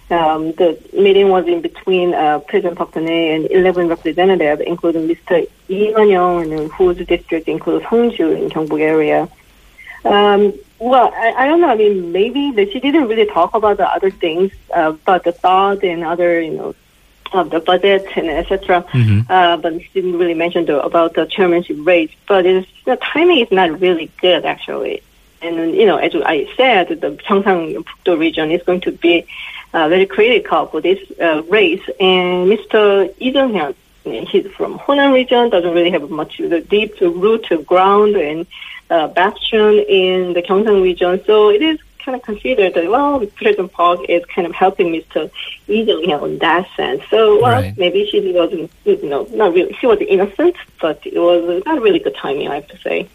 Um, 0.10 0.54
the 0.54 0.80
meeting 0.92 1.30
was 1.30 1.46
in 1.48 1.62
between 1.62 2.16
uh, 2.16 2.40
President 2.40 2.76
Park 2.78 2.94
Geun-hye 2.94 3.36
and 3.36 3.52
11 3.52 3.88
representatives, 3.88 4.62
including 4.66 5.08
Mr. 5.08 5.48
Lee 5.68 5.94
Wan-young, 5.94 6.70
whose 6.72 6.98
district 7.06 7.48
includes 7.48 7.86
Seongju 7.86 8.36
in 8.42 8.50
Gyeongbuk 8.50 8.82
area. 8.82 9.30
Um, 10.06 10.54
well, 10.80 11.12
I, 11.14 11.34
I 11.38 11.48
don't 11.48 11.62
know. 11.62 11.70
I 11.70 11.76
mean, 11.76 12.12
maybe 12.12 12.52
that 12.52 12.72
she 12.72 12.80
didn't 12.80 13.08
really 13.08 13.26
talk 13.26 13.54
about 13.54 13.78
the 13.78 13.88
other 13.88 14.10
things, 14.10 14.52
uh, 14.76 14.94
about 14.94 15.24
the 15.26 15.34
THAAD 15.34 15.84
and 15.84 16.04
other, 16.04 16.42
you 16.42 16.52
know, 16.52 16.76
of 17.34 17.52
the 17.52 17.60
budget 17.60 18.08
and 18.16 18.28
etc. 18.28 18.86
Uh, 19.30 19.58
but 19.58 19.82
she 19.82 19.90
didn't 19.94 20.18
really 20.18 20.34
mention 20.34 20.66
the, 20.66 20.82
about 20.82 21.14
the 21.14 21.26
chairmanship 21.26 21.78
race. 21.82 22.12
But 22.28 22.46
it's, 22.46 22.68
the 22.86 22.96
timing 22.96 23.40
is 23.40 23.52
not 23.52 23.80
really 23.80 24.10
good, 24.22 24.46
actually. 24.46 25.04
And 25.42 25.74
you 25.76 25.86
know, 25.86 25.98
as 25.98 26.14
I 26.16 26.50
said, 26.58 26.90
the 26.90 27.12
Gyeongsang-Bukdo 27.12 28.20
region 28.20 28.52
is 28.52 28.62
going 28.64 28.82
to 28.82 28.92
be 28.92 29.26
uh, 29.74 29.88
very 29.88 30.06
critical 30.06 30.66
for 30.68 30.82
this 30.82 31.00
uh, 31.20 31.44
race. 31.44 31.84
And 32.00 32.50
Mr. 32.50 33.14
Lee 33.20 34.26
he's 34.26 34.48
from 34.52 34.80
Honam 34.80 35.14
region, 35.14 35.50
doesn't 35.50 35.74
really 35.74 35.92
have 35.92 36.10
much 36.10 36.38
the 36.38 36.62
deep 36.62 37.00
root 37.00 37.48
ground 37.66 38.16
and 38.16 38.48
uh, 38.90 39.08
bastion 39.08 39.80
in 39.88 40.34
the 40.34 40.42
Gyeongsang 40.42 40.82
region. 40.82 41.22
So 41.26 41.50
it 41.50 41.62
is 41.62 41.80
kind 42.04 42.16
of 42.16 42.22
considered 42.24 42.74
that, 42.74 42.90
well, 42.90 43.26
President 43.36 43.72
Park 43.72 44.00
is 44.10 44.24
kind 44.26 44.48
of 44.48 44.54
helping 44.54 44.88
Mr. 44.94 45.30
Lee 45.68 45.86
Jong-hyun 45.86 46.24
in 46.24 46.38
that 46.40 46.68
sense. 46.76 47.04
So, 47.10 47.42
well, 47.42 47.62
Right. 47.62 47.78
maybe 47.78 48.08
she 48.10 48.32
wasn't, 48.32 48.72
you 48.86 49.10
know, 49.10 49.28
not 49.32 49.54
really, 49.54 49.74
she 49.80 49.86
was 49.86 50.00
innocent, 50.00 50.56
but 50.82 51.00
it 51.06 51.20
was 51.20 51.62
not 51.66 51.82
really 51.82 52.00
good 52.00 52.16
timing, 52.16 52.48
I 52.48 52.56
have 52.56 52.68
to 52.70 52.78
say. 52.78 53.08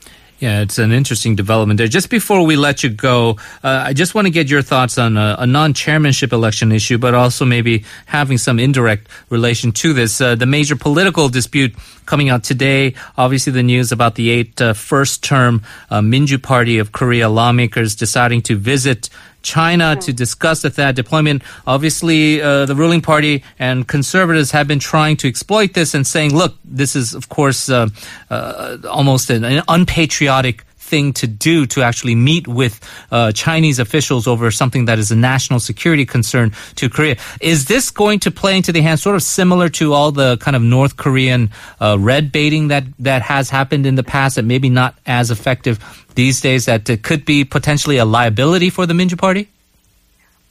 Yeah, 0.45 0.61
it's 0.61 0.77
an 0.77 0.93
interesting 0.93 1.37
development 1.37 1.79
there. 1.79 1.89
Just 1.89 2.11
before 2.11 2.45
we 2.45 2.55
let 2.57 2.85
you 2.85 2.91
go, 2.91 3.39
uh, 3.63 3.85
I 3.87 3.95
just 3.95 4.15
want 4.15 4.27
to 4.27 4.31
get 4.31 4.51
your 4.51 4.61
thoughts 4.61 4.99
on 4.99 5.17
a, 5.17 5.37
a 5.39 5.47
non-chairmanship 5.47 6.35
election 6.35 6.71
issue, 6.71 6.99
but 6.99 7.15
also 7.15 7.47
maybe 7.47 7.87
having 8.05 8.37
some 8.37 8.59
indirect 8.59 9.09
relation 9.31 9.73
to 9.73 9.95
this. 9.95 10.21
Uh, 10.21 10.35
the 10.35 10.45
major 10.45 10.77
political 10.77 11.31
dispute 11.31 11.75
coming 12.05 12.29
out 12.29 12.45
today, 12.45 12.93
obviously 13.17 13.55
the 13.55 13.63
news 13.63 13.91
about 13.91 14.17
the 14.17 14.29
eight 14.29 14.61
uh, 14.61 14.75
first-term 14.75 15.63
uh, 15.89 16.03
Minju 16.03 16.43
Party 16.43 16.77
of 16.79 16.93
Korea 16.93 17.31
lawmakers 17.31 17.95
deciding 17.95 18.43
to 18.43 18.55
visit 18.55 19.09
China 19.45 19.95
to 19.97 20.13
discuss 20.13 20.63
the 20.63 20.71
THAAD 20.71 20.97
deployment. 20.97 21.43
Obviously, 21.67 22.43
uh, 22.43 22.67
the 22.67 22.75
ruling 22.75 23.01
party 23.01 23.45
and 23.59 23.87
conservatives 23.87 24.51
have 24.51 24.67
been 24.67 24.81
trying 24.81 25.17
to 25.19 25.29
exploit 25.29 25.75
this 25.75 25.95
and 25.95 26.05
saying, 26.07 26.35
look, 26.35 26.57
this 26.65 26.97
is, 26.97 27.15
of 27.15 27.29
course, 27.29 27.69
uh, 27.69 27.89
uh, 28.31 28.79
almost 28.91 29.31
an, 29.31 29.45
an 29.45 29.63
unpatriotic 29.69 30.65
thing 30.85 31.13
to 31.15 31.27
do 31.27 31.67
to 31.67 31.83
actually 31.83 32.15
meet 32.15 32.47
with 32.47 32.81
uh, 33.11 33.33
Chinese 33.33 33.79
officials 33.79 34.27
over 34.27 34.51
something 34.51 34.85
that 34.85 34.99
is 34.99 35.11
a 35.11 35.17
national 35.17 35.61
security 35.61 36.05
concern 36.05 36.53
to 36.77 36.89
Korea. 36.89 37.17
Is 37.41 37.67
this 37.67 37.91
going 37.91 38.21
to 38.21 38.31
play 38.31 38.57
into 38.57 38.73
the 38.73 38.83
hands, 38.83 39.03
sort 39.03 39.17
of 39.17 39.23
similar 39.23 39.69
to 39.81 39.93
all 39.93 40.13
the 40.13 40.37
kind 40.39 40.57
of 40.57 40.63
North 40.63 40.97
Korean 40.97 41.51
uh, 41.81 41.97
red 41.99 42.31
baiting 42.31 42.69
that 42.69 42.85
that 42.99 43.23
has 43.23 43.51
happened 43.51 43.87
in 43.87 43.95
the 43.95 44.05
past, 44.05 44.37
that 44.37 44.45
maybe 44.45 44.69
not 44.69 44.95
as 45.07 45.31
effective 45.31 45.79
these 46.15 46.41
days, 46.41 46.67
that 46.67 46.89
it 46.89 47.03
could 47.03 47.25
be 47.25 47.45
potentially 47.45 47.97
a 47.97 48.05
liability 48.05 48.71
for 48.71 48.87
the 48.87 48.95
Minju 48.95 49.19
Party? 49.19 49.49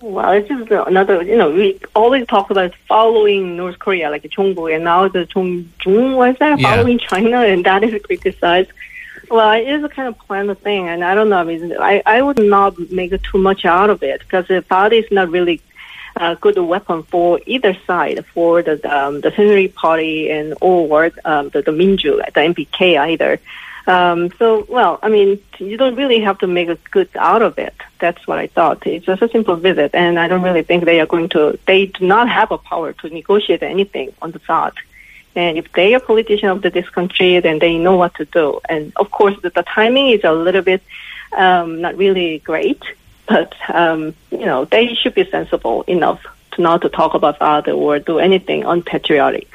Well, 0.02 0.34
it's 0.34 0.50
just 0.50 0.70
another, 0.70 1.22
you 1.24 1.38
know, 1.38 1.50
we 1.50 1.80
always 1.96 2.28
talk 2.28 2.50
about 2.50 2.76
following 2.90 3.56
North 3.56 3.80
Korea, 3.80 4.10
like 4.10 4.24
Chongbu, 4.24 4.76
and 4.76 4.84
now 4.84 5.08
the 5.08 5.26
Chongqing, 5.26 6.18
was 6.18 6.36
that? 6.40 6.60
Yeah. 6.60 6.76
Following 6.76 7.00
China, 7.00 7.38
and 7.38 7.64
that 7.64 7.86
is 7.86 8.02
criticized. 8.04 8.72
Well, 9.30 9.52
it 9.52 9.68
is 9.68 9.84
a 9.84 9.90
kind 9.90 10.08
of 10.10 10.18
planned 10.20 10.58
thing, 10.60 10.88
and 10.90 11.04
I 11.04 11.16
don't 11.16 11.30
know, 11.30 11.38
I 11.38 11.44
mean, 11.44 11.76
I, 11.80 12.02
I 12.06 12.22
would 12.22 12.40
not 12.40 12.78
make 12.92 13.20
too 13.24 13.38
much 13.38 13.66
out 13.66 13.90
of 13.90 14.04
it, 14.04 14.20
because 14.20 14.48
the 14.48 14.62
party 14.62 14.98
is 14.98 15.12
not 15.12 15.30
really 15.30 15.62
a 16.16 16.36
good 16.36 16.58
weapon 16.58 17.04
for 17.04 17.40
either 17.46 17.76
side, 17.88 18.26
for 18.34 18.62
the 18.62 18.74
um, 18.96 19.22
the 19.22 19.32
Saenuri 19.32 19.74
Party 19.74 20.30
and 20.30 20.54
or 20.62 21.12
um, 21.26 21.50
the, 21.50 21.62
the 21.62 21.72
Minju, 21.72 22.18
the 22.34 22.40
MPK 22.40 23.00
either. 23.00 23.40
Um, 23.86 24.32
so, 24.40 24.66
well, 24.70 25.00
I 25.04 25.10
mean, 25.10 25.42
you 25.58 25.76
don't 25.76 25.96
really 25.96 26.22
have 26.22 26.38
to 26.40 26.48
make 26.48 26.70
a 26.70 26.78
good 26.92 27.10
out 27.16 27.42
of 27.42 27.58
it. 27.60 27.74
That's 28.00 28.26
what 28.28 28.38
I 28.38 28.48
thought. 28.48 28.86
It's 28.88 29.06
just 29.06 29.22
a 29.22 29.30
simple 29.30 29.56
visit, 29.56 29.94
and 29.94 30.18
I 30.18 30.28
don't 30.28 30.42
really 30.42 30.64
think 30.64 30.86
they 30.86 31.02
are 31.02 31.06
going 31.06 31.30
to. 31.30 31.60
They 31.66 31.88
do 31.88 32.06
not 32.08 32.30
have 32.30 32.52
a 32.52 32.58
power 32.58 32.94
to 32.94 33.10
negotiate 33.10 33.64
anything 33.64 34.14
on 34.22 34.32
the 34.32 34.40
side. 34.48 34.74
And 35.36 35.58
if 35.58 35.72
they 35.74 35.94
are 35.96 36.00
politician 36.00 36.50
of 36.50 36.62
this 36.62 36.90
country, 36.90 37.40
then 37.40 37.60
they 37.60 37.78
know 37.78 37.98
what 37.98 38.14
to 38.16 38.26
do. 38.26 38.60
And 38.70 38.94
of 38.96 39.10
course, 39.12 39.36
the, 39.42 39.50
the 39.50 39.64
timing 39.64 40.10
is 40.10 40.24
a 40.24 40.32
little 40.32 40.62
bit 40.62 40.82
um, 41.36 41.82
not 41.82 41.98
really 41.98 42.40
great, 42.40 42.82
but 43.28 43.54
um, 43.70 44.14
you 44.32 44.46
know 44.46 44.66
they 44.66 44.94
should 44.94 45.16
be 45.16 45.30
sensible 45.30 45.84
enough 45.84 46.22
to 46.52 46.62
not 46.62 46.82
to 46.82 46.90
talk 46.90 47.14
about 47.14 47.40
that 47.40 47.68
or 47.68 48.00
do 48.00 48.20
anything 48.20 48.64
unpatriotic. 48.64 49.50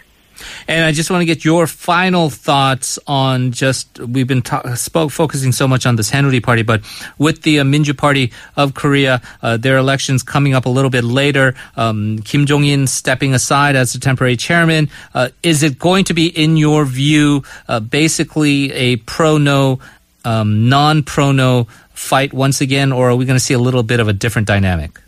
And 0.67 0.85
I 0.85 0.93
just 0.93 1.11
want 1.11 1.21
to 1.23 1.25
get 1.25 1.45
your 1.45 1.67
final 1.67 2.31
thoughts 2.31 2.99
on 3.07 3.53
just 3.53 3.99
we've 3.99 4.27
been 4.27 4.43
spoke 4.77 5.11
focusing 5.11 5.53
so 5.53 5.69
much 5.69 5.87
on 5.87 5.97
this 5.97 6.11
Saenuri 6.11 6.43
Party, 6.43 6.63
but 6.63 6.83
with 7.19 7.43
the 7.43 7.61
uh, 7.61 7.65
Minju 7.65 7.97
Party 7.97 8.33
of 8.57 8.75
Korea, 8.75 9.21
uh, 9.43 9.57
their 9.57 9.77
elections 9.77 10.23
coming 10.23 10.55
up 10.55 10.67
a 10.67 10.69
little 10.69 10.91
bit 10.91 11.05
later. 11.05 11.55
Um, 11.77 12.21
Kim 12.21 12.47
Jong 12.47 12.65
In 12.65 12.87
stepping 12.87 13.35
aside 13.35 13.77
as 13.77 13.93
the 13.93 13.99
temporary 13.99 14.37
chairman. 14.37 14.89
Uh, 15.15 15.29
is 15.43 15.63
it 15.63 15.79
going 15.79 16.05
to 16.05 16.15
be, 16.15 16.29
in 16.29 16.57
your 16.57 16.85
view, 16.85 17.43
uh, 17.69 17.81
basically 17.81 18.73
a 18.73 18.97
pro 18.97 19.39
no, 19.39 19.81
um, 20.25 20.69
non 20.69 21.03
pro 21.03 21.33
no 21.33 21.67
fight 21.93 22.33
once 22.33 22.61
again, 22.61 22.93
or 22.93 23.11
are 23.11 23.17
we 23.17 23.25
going 23.25 23.37
to 23.39 23.45
see 23.45 23.55
a 23.55 23.59
little 23.59 23.83
bit 23.83 24.01
of 24.01 24.09
a 24.09 24.13
different 24.13 24.47
dynamic? 24.47 25.01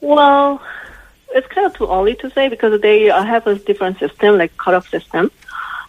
Well, 0.00 0.62
it's 1.34 1.46
kind 1.48 1.66
of 1.66 1.74
too 1.74 1.86
early 1.90 2.14
to 2.16 2.30
say 2.30 2.48
because 2.48 2.80
they 2.80 3.04
have 3.04 3.46
a 3.46 3.56
different 3.56 3.98
system, 3.98 4.38
like 4.38 4.56
cutoff 4.56 4.88
system. 4.88 5.30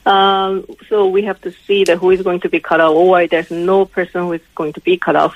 Um, 0.05 0.65
so 0.87 1.07
we 1.07 1.23
have 1.23 1.39
to 1.41 1.51
see 1.51 1.83
that 1.85 1.97
who 1.97 2.11
is 2.11 2.21
going 2.21 2.39
to 2.41 2.49
be 2.49 2.59
cut 2.59 2.81
off, 2.81 2.95
or 2.95 3.27
there's 3.27 3.51
no 3.51 3.85
person 3.85 4.21
who 4.21 4.33
is 4.33 4.41
going 4.55 4.73
to 4.73 4.81
be 4.81 4.97
cut 4.97 5.15
off. 5.15 5.35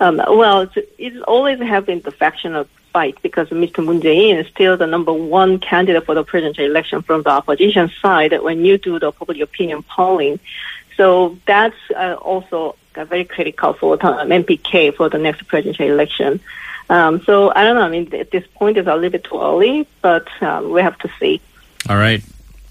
Um, 0.00 0.16
well, 0.16 0.60
it's, 0.62 0.76
it's 0.98 1.22
always 1.22 1.58
having 1.60 2.00
the 2.00 2.10
factional 2.10 2.66
fight 2.92 3.16
because 3.22 3.48
Mr. 3.50 3.84
Moon 3.84 4.00
Jae-in 4.00 4.38
is 4.38 4.48
still 4.48 4.76
the 4.76 4.86
number 4.86 5.12
one 5.12 5.58
candidate 5.58 6.04
for 6.04 6.14
the 6.14 6.24
presidential 6.24 6.64
election 6.64 7.02
from 7.02 7.22
the 7.22 7.30
opposition 7.30 7.90
side 8.00 8.32
when 8.42 8.64
you 8.64 8.78
do 8.78 8.98
the 8.98 9.12
public 9.12 9.40
opinion 9.40 9.82
polling. 9.82 10.40
So 10.96 11.38
that's 11.46 11.76
uh, 11.94 12.14
also 12.14 12.76
very 12.94 13.24
critical 13.24 13.72
for 13.72 13.96
the 13.96 14.02
MPK 14.02 14.94
for 14.94 15.08
the 15.08 15.18
next 15.18 15.46
presidential 15.46 15.86
election. 15.86 16.40
Um, 16.90 17.22
so 17.22 17.52
I 17.54 17.62
don't 17.62 17.76
know. 17.76 17.82
I 17.82 17.88
mean, 17.88 18.12
at 18.14 18.32
this 18.32 18.44
point, 18.54 18.76
it's 18.76 18.88
a 18.88 18.94
little 18.94 19.10
bit 19.10 19.24
too 19.24 19.40
early, 19.40 19.86
but 20.02 20.26
um, 20.42 20.70
we 20.70 20.82
have 20.82 20.98
to 20.98 21.10
see. 21.20 21.40
All 21.88 21.96
right. 21.96 22.22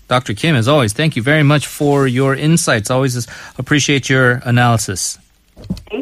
Dr. 0.09 0.33
Kim, 0.33 0.55
as 0.55 0.67
always, 0.67 0.91
thank 0.91 1.15
you 1.15 1.21
very 1.21 1.43
much 1.43 1.67
for 1.67 2.05
your 2.05 2.35
insights. 2.35 2.91
Always 2.91 3.27
appreciate 3.57 4.09
your 4.09 4.41
analysis. 4.43 5.17
Thank. 5.89 5.98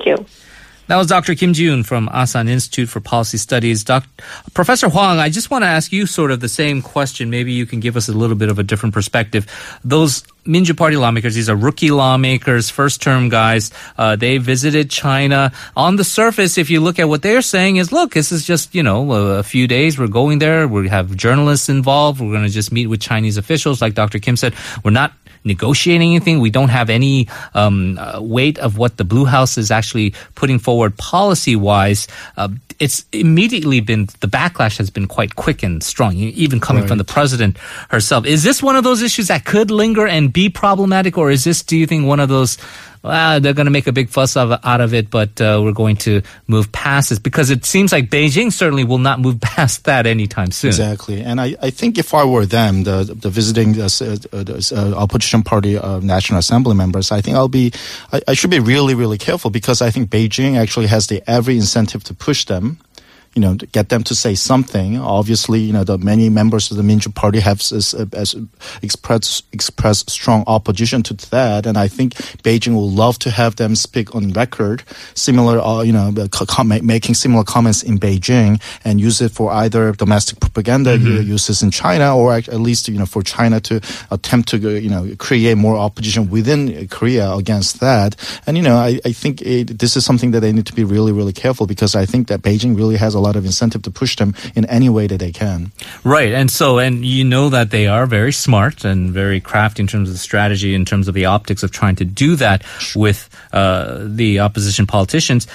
That 0.88 0.96
was 0.96 1.08
Dr. 1.08 1.36
Kim 1.36 1.52
Ji-yoon 1.52 1.86
from 1.86 2.10
Asan 2.14 2.48
Institute 2.48 2.88
for 2.88 3.02
Policy 3.02 3.38
Studies. 3.38 3.84
Doc- 3.84 4.08
Professor 4.54 4.88
Hwang, 4.90 5.20
I 5.20 5.30
just 5.30 5.52
want 5.52 5.64
to 5.64 5.68
ask 5.68 5.92
you 5.92 6.06
sort 6.06 6.32
of 6.32 6.40
the 6.40 6.48
same 6.48 6.82
question. 6.82 7.30
Maybe 7.30 7.52
you 7.52 7.66
can 7.66 7.82
give 7.82 7.98
us 7.98 8.08
a 8.08 8.14
little 8.14 8.38
bit 8.38 8.48
of 8.50 8.58
a 8.58 8.64
different 8.64 8.94
perspective. 8.94 9.46
Those 9.84 10.24
Minju 10.46 10.78
Party 10.78 10.96
lawmakers, 10.96 11.36
these 11.36 11.50
are 11.50 11.58
rookie 11.58 11.92
lawmakers, 11.92 12.70
first 12.70 13.02
term 13.02 13.28
guys. 13.28 13.72
Uh, 13.98 14.16
they 14.16 14.38
visited 14.38 14.90
China. 14.90 15.52
On 15.76 15.98
the 15.98 16.06
surface, 16.06 16.58
if 16.58 16.70
you 16.70 16.80
look 16.80 17.00
at 17.00 17.10
what 17.10 17.22
they're 17.22 17.42
saying 17.42 17.76
is, 17.76 17.92
look, 17.92 18.14
this 18.14 18.32
is 18.32 18.46
just, 18.46 18.74
you 18.74 18.82
know, 18.82 19.12
a, 19.12 19.40
a 19.40 19.44
few 19.44 19.68
days. 19.68 20.00
We're 20.00 20.08
going 20.08 20.40
there. 20.40 20.70
We 20.70 20.88
have 20.88 21.14
journalists 21.18 21.68
involved. 21.68 22.22
We're 22.22 22.32
going 22.32 22.46
to 22.46 22.50
just 22.50 22.72
meet 22.72 22.88
with 22.88 23.02
Chinese 23.02 23.36
officials. 23.36 23.82
Like 23.82 23.94
Dr. 23.94 24.20
Kim 24.20 24.38
said, 24.38 24.56
we're 24.86 24.92
not 24.92 25.12
negotiating 25.48 26.12
anything. 26.12 26.40
We 26.40 26.50
don't 26.50 26.70
have 26.70 26.90
any 26.90 27.28
um, 27.54 27.98
uh, 27.98 28.20
weight 28.22 28.60
of 28.60 28.78
what 28.78 28.98
the 28.98 29.04
Blue 29.04 29.26
House 29.26 29.58
is 29.58 29.72
actually 29.72 30.14
putting 30.36 30.60
forward 30.60 30.98
policy 30.98 31.56
wise. 31.56 32.08
Uh, 32.36 32.50
it's 32.80 33.06
immediately 33.12 33.80
been 33.80 34.06
the 34.20 34.28
backlash 34.28 34.78
has 34.78 34.90
been 34.90 35.08
quite 35.08 35.36
quick 35.36 35.64
and 35.64 35.82
strong, 35.82 36.14
even 36.16 36.60
coming 36.60 36.86
from 36.86 37.00
the 37.00 37.04
president 37.04 37.58
herself. 37.90 38.26
Is 38.26 38.44
this 38.44 38.62
one 38.62 38.76
of 38.76 38.84
those 38.84 39.02
issues 39.02 39.30
that 39.30 39.46
could 39.46 39.72
linger 39.72 40.06
and 40.06 40.32
be 40.32 40.50
problematic, 40.50 41.18
or 41.18 41.32
is 41.32 41.44
this, 41.44 41.64
do 41.64 41.76
you 41.76 41.88
think, 41.88 42.06
one 42.06 42.20
of 42.20 42.30
those? 42.30 42.58
Well, 43.08 43.40
they're 43.40 43.54
going 43.54 43.66
to 43.66 43.72
make 43.72 43.88
a 43.88 43.94
big 43.94 44.10
fuss 44.10 44.36
of, 44.36 44.52
out 44.64 44.82
of 44.82 44.94
it, 44.94 45.10
but 45.10 45.40
uh, 45.40 45.62
we're 45.64 45.72
going 45.72 45.96
to 45.98 46.22
move 46.48 46.72
past 46.74 47.10
this 47.10 47.20
because 47.20 47.50
it 47.50 47.64
seems 47.64 47.92
like 47.94 48.10
Beijing 48.10 48.52
certainly 48.52 48.84
will 48.84 48.98
not 48.98 49.20
move 49.20 49.40
past 49.42 49.86
that 49.86 50.06
anytime 50.06 50.52
soon. 50.52 50.70
Exactly, 50.70 51.22
and 51.22 51.40
I, 51.40 51.56
I 51.62 51.70
think 51.70 51.98
if 51.98 52.14
I 52.14 52.26
were 52.26 52.46
them, 52.46 52.84
the 52.84 53.04
the 53.04 53.30
visiting 53.30 53.80
uh, 53.80 53.86
uh, 53.86 54.44
the, 54.44 54.74
uh, 54.76 55.02
opposition 55.02 55.42
party 55.42 55.78
uh, 55.78 56.00
national 56.00 56.40
assembly 56.40 56.76
members, 56.76 57.12
I 57.12 57.22
think 57.22 57.38
I'll 57.38 57.48
be, 57.48 57.72
I, 58.12 58.22
I 58.28 58.34
should 58.34 58.52
be 58.52 58.60
really 58.60 58.94
really 58.94 59.18
careful 59.18 59.52
because 59.52 59.82
I 59.82 59.90
think 59.90 60.10
Beijing 60.10 60.58
actually 60.58 60.88
has 60.88 61.08
the 61.08 61.24
every 61.28 61.56
incentive 61.56 62.04
to 62.06 62.14
push 62.14 62.46
them. 62.46 62.80
You 63.34 63.42
know, 63.42 63.56
to 63.56 63.66
get 63.68 63.90
them 63.90 64.04
to 64.04 64.16
say 64.16 64.36
something. 64.36 65.00
Obviously, 65.00 65.60
you 65.60 65.74
know, 65.74 65.84
the 65.84 65.98
many 65.98 66.30
members 66.30 66.72
of 66.72 66.78
the 66.78 66.84
Minju 66.84 67.14
Party 67.14 67.40
have 67.40 67.62
as 67.72 68.36
expressed 68.82 69.46
expressed 69.52 70.10
strong 70.10 70.44
opposition 70.48 71.04
to 71.04 71.14
that, 71.30 71.66
and 71.66 71.78
I 71.78 71.88
think 71.88 72.14
Beijing 72.44 72.74
will 72.74 72.90
love 72.90 73.20
to 73.20 73.32
have 73.32 73.56
them 73.56 73.76
speak 73.76 74.16
on 74.16 74.32
record, 74.34 74.84
similar, 75.14 75.60
uh, 75.60 75.82
you 75.82 75.94
know, 75.94 76.14
co- 76.32 76.64
making 76.64 77.16
similar 77.16 77.44
comments 77.44 77.84
in 77.84 78.00
Beijing 78.00 78.62
and 78.84 79.00
use 79.00 79.22
it 79.22 79.32
for 79.32 79.52
either 79.52 79.92
domestic 79.94 80.40
propaganda 80.40 80.94
uh, 80.94 81.22
uses 81.22 81.62
in 81.62 81.72
China 81.72 82.16
or 82.16 82.34
at 82.34 82.48
least, 82.54 82.88
you 82.88 82.98
know, 82.98 83.06
for 83.06 83.22
China 83.24 83.60
to 83.62 83.82
attempt 84.12 84.50
to, 84.50 84.58
uh, 84.58 84.72
you 84.72 84.90
know, 84.90 85.10
create 85.18 85.56
more 85.56 85.78
opposition 85.78 86.30
within 86.30 86.70
uh, 86.70 86.86
Korea 86.90 87.34
against 87.34 87.80
that. 87.80 88.16
And, 88.46 88.58
you 88.58 88.64
know, 88.64 88.78
I, 88.78 89.00
I 89.06 89.12
think 89.12 89.42
it, 89.42 89.80
this 89.80 89.96
is 89.96 90.06
something 90.06 90.32
that 90.32 90.42
they 90.42 90.52
need 90.52 90.66
to 90.68 90.74
be 90.74 90.84
really, 90.84 91.12
really 91.12 91.34
careful 91.34 91.68
because 91.68 91.96
I 91.96 92.06
think 92.06 92.28
that 92.28 92.42
Beijing 92.42 92.76
really 92.76 92.98
has 92.98 93.16
a 93.18 93.20
lot 93.20 93.36
of 93.36 93.46
incentive 93.46 93.82
to 93.84 93.92
push 93.92 94.16
them 94.16 94.34
in 94.56 94.66
any 94.66 94.90
way 94.90 95.08
that 95.08 95.18
they 95.18 95.32
can. 95.32 95.72
Right. 96.04 96.34
And 96.34 96.50
so, 96.50 96.80
and 96.80 97.04
you 97.06 97.24
know 97.24 97.50
that 97.50 97.72
they 97.72 97.88
are 97.88 98.06
very 98.06 98.32
smart 98.32 98.86
and 98.86 99.12
very 99.12 99.42
crafty 99.42 99.82
in 99.82 99.88
terms 99.88 100.10
of 100.10 100.16
the 100.16 100.20
strategy, 100.20 100.74
in 100.74 100.86
terms 100.86 101.08
of 101.08 101.14
the 101.14 101.26
optics 101.26 101.64
of 101.64 101.72
trying 101.72 101.96
to 101.98 102.06
do 102.06 102.36
that 102.38 102.64
with 102.96 103.30
uh, 103.52 104.00
the 104.02 104.40
opposition 104.40 104.86
politicians. 104.88 105.48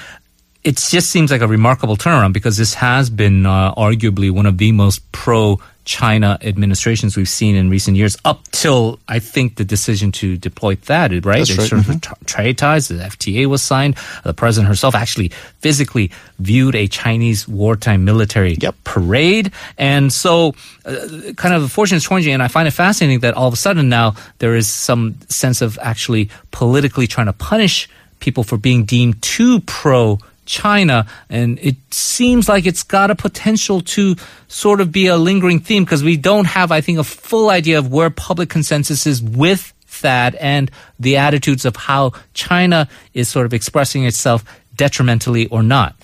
It 0.64 0.76
just 0.76 1.10
seems 1.10 1.30
like 1.30 1.40
a 1.40 1.48
remarkable 1.48 1.96
turnaround 1.96 2.32
because 2.32 2.56
this 2.56 2.74
has 2.74 3.10
been 3.10 3.46
uh, 3.46 3.74
arguably 3.74 4.30
one 4.30 4.46
of 4.46 4.58
the 4.58 4.70
most 4.70 5.10
pro 5.10 5.58
China 5.84 6.38
administrations 6.42 7.16
we've 7.16 7.28
seen 7.28 7.56
in 7.56 7.68
recent 7.70 7.96
years, 7.96 8.16
up 8.24 8.40
till 8.52 9.00
I 9.08 9.18
think 9.18 9.56
the 9.56 9.64
decision 9.64 10.12
to 10.12 10.36
deploy 10.36 10.76
THAAD, 10.76 11.24
right? 11.26 11.38
That's 11.38 11.50
They 11.50 11.56
right. 11.56 11.68
sort 11.68 11.88
of 11.88 12.00
tra- 12.00 12.16
trade 12.24 12.58
ties, 12.58 12.88
the 12.88 12.94
FTA 13.02 13.46
was 13.46 13.62
signed. 13.62 13.96
The 14.24 14.32
president 14.34 14.68
herself 14.68 14.94
actually 14.94 15.28
physically 15.60 16.10
viewed 16.38 16.74
a 16.74 16.86
Chinese 16.86 17.48
wartime 17.48 18.04
military 18.04 18.56
Yep. 18.60 18.74
parade. 18.84 19.50
And 19.78 20.12
so, 20.12 20.54
uh, 20.84 21.32
kind 21.36 21.54
of 21.54 21.62
a 21.64 21.68
fortune 21.68 21.96
is 21.96 22.04
changing. 22.04 22.32
And 22.32 22.42
I 22.42 22.48
find 22.48 22.68
it 22.68 22.72
fascinating 22.72 23.20
that 23.20 23.34
all 23.34 23.48
of 23.48 23.54
a 23.54 23.56
sudden 23.56 23.88
now 23.88 24.14
there 24.38 24.54
is 24.54 24.68
some 24.68 25.14
sense 25.28 25.62
of 25.62 25.78
actually 25.82 26.30
politically 26.52 27.06
trying 27.06 27.26
to 27.26 27.32
punish 27.32 27.88
people 28.20 28.44
for 28.44 28.56
being 28.56 28.84
deemed 28.84 29.20
too 29.20 29.60
pro 29.60 30.18
China. 30.46 31.06
And 31.28 31.58
it 31.60 31.76
seems 31.90 32.48
like 32.48 32.66
it's 32.66 32.82
got 32.82 33.10
a 33.10 33.14
potential 33.14 33.80
to 33.80 34.16
sort 34.48 34.80
of 34.80 34.92
be 34.92 35.06
a 35.06 35.16
lingering 35.16 35.60
theme 35.60 35.84
because 35.84 36.02
we 36.02 36.16
don't 36.16 36.46
have, 36.46 36.72
I 36.72 36.80
think, 36.80 36.98
a 36.98 37.04
full 37.04 37.50
idea 37.50 37.78
of 37.78 37.92
where 37.92 38.10
public 38.10 38.48
consensus 38.48 39.06
is 39.06 39.22
with 39.22 39.72
that 40.00 40.34
and 40.36 40.70
the 40.98 41.16
attitudes 41.16 41.64
of 41.64 41.76
how 41.76 42.12
China 42.34 42.88
is 43.14 43.28
sort 43.28 43.46
of 43.46 43.54
expressing 43.54 44.04
itself 44.04 44.44
detrimentally 44.76 45.46
or 45.48 45.62
not. 45.62 45.94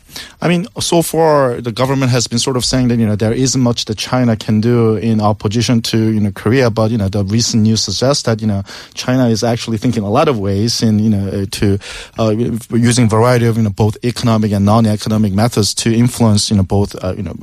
I 0.40 0.48
mean, 0.48 0.66
so 0.80 1.02
far 1.02 1.60
the 1.60 1.72
government 1.72 2.10
has 2.12 2.26
been 2.26 2.38
sort 2.38 2.56
of 2.56 2.64
saying 2.64 2.88
that 2.88 2.98
you 2.98 3.06
know 3.06 3.16
there 3.16 3.32
isn't 3.32 3.60
much 3.60 3.84
that 3.86 3.98
China 3.98 4.36
can 4.36 4.60
do 4.60 4.96
in 4.96 5.20
opposition 5.20 5.82
to 5.82 6.12
you 6.12 6.20
know 6.20 6.30
Korea, 6.32 6.70
but 6.70 6.90
you 6.90 6.98
know 6.98 7.08
the 7.08 7.24
recent 7.24 7.62
news 7.62 7.82
suggests 7.82 8.22
that 8.24 8.40
you 8.40 8.46
know 8.46 8.62
China 8.94 9.28
is 9.28 9.42
actually 9.44 9.78
thinking 9.78 10.02
a 10.02 10.10
lot 10.10 10.28
of 10.28 10.38
ways 10.38 10.82
in 10.82 10.98
you 10.98 11.10
know 11.10 11.44
to 11.44 11.78
uh, 12.18 12.30
using 12.70 13.08
variety 13.08 13.46
of 13.46 13.56
you 13.56 13.62
know 13.62 13.70
both 13.70 13.96
economic 14.04 14.52
and 14.52 14.64
non-economic 14.64 15.32
methods 15.32 15.74
to 15.74 15.94
influence 15.94 16.50
you 16.50 16.56
know 16.56 16.62
both 16.62 16.94
uh, 17.04 17.14
you 17.16 17.22
know 17.22 17.34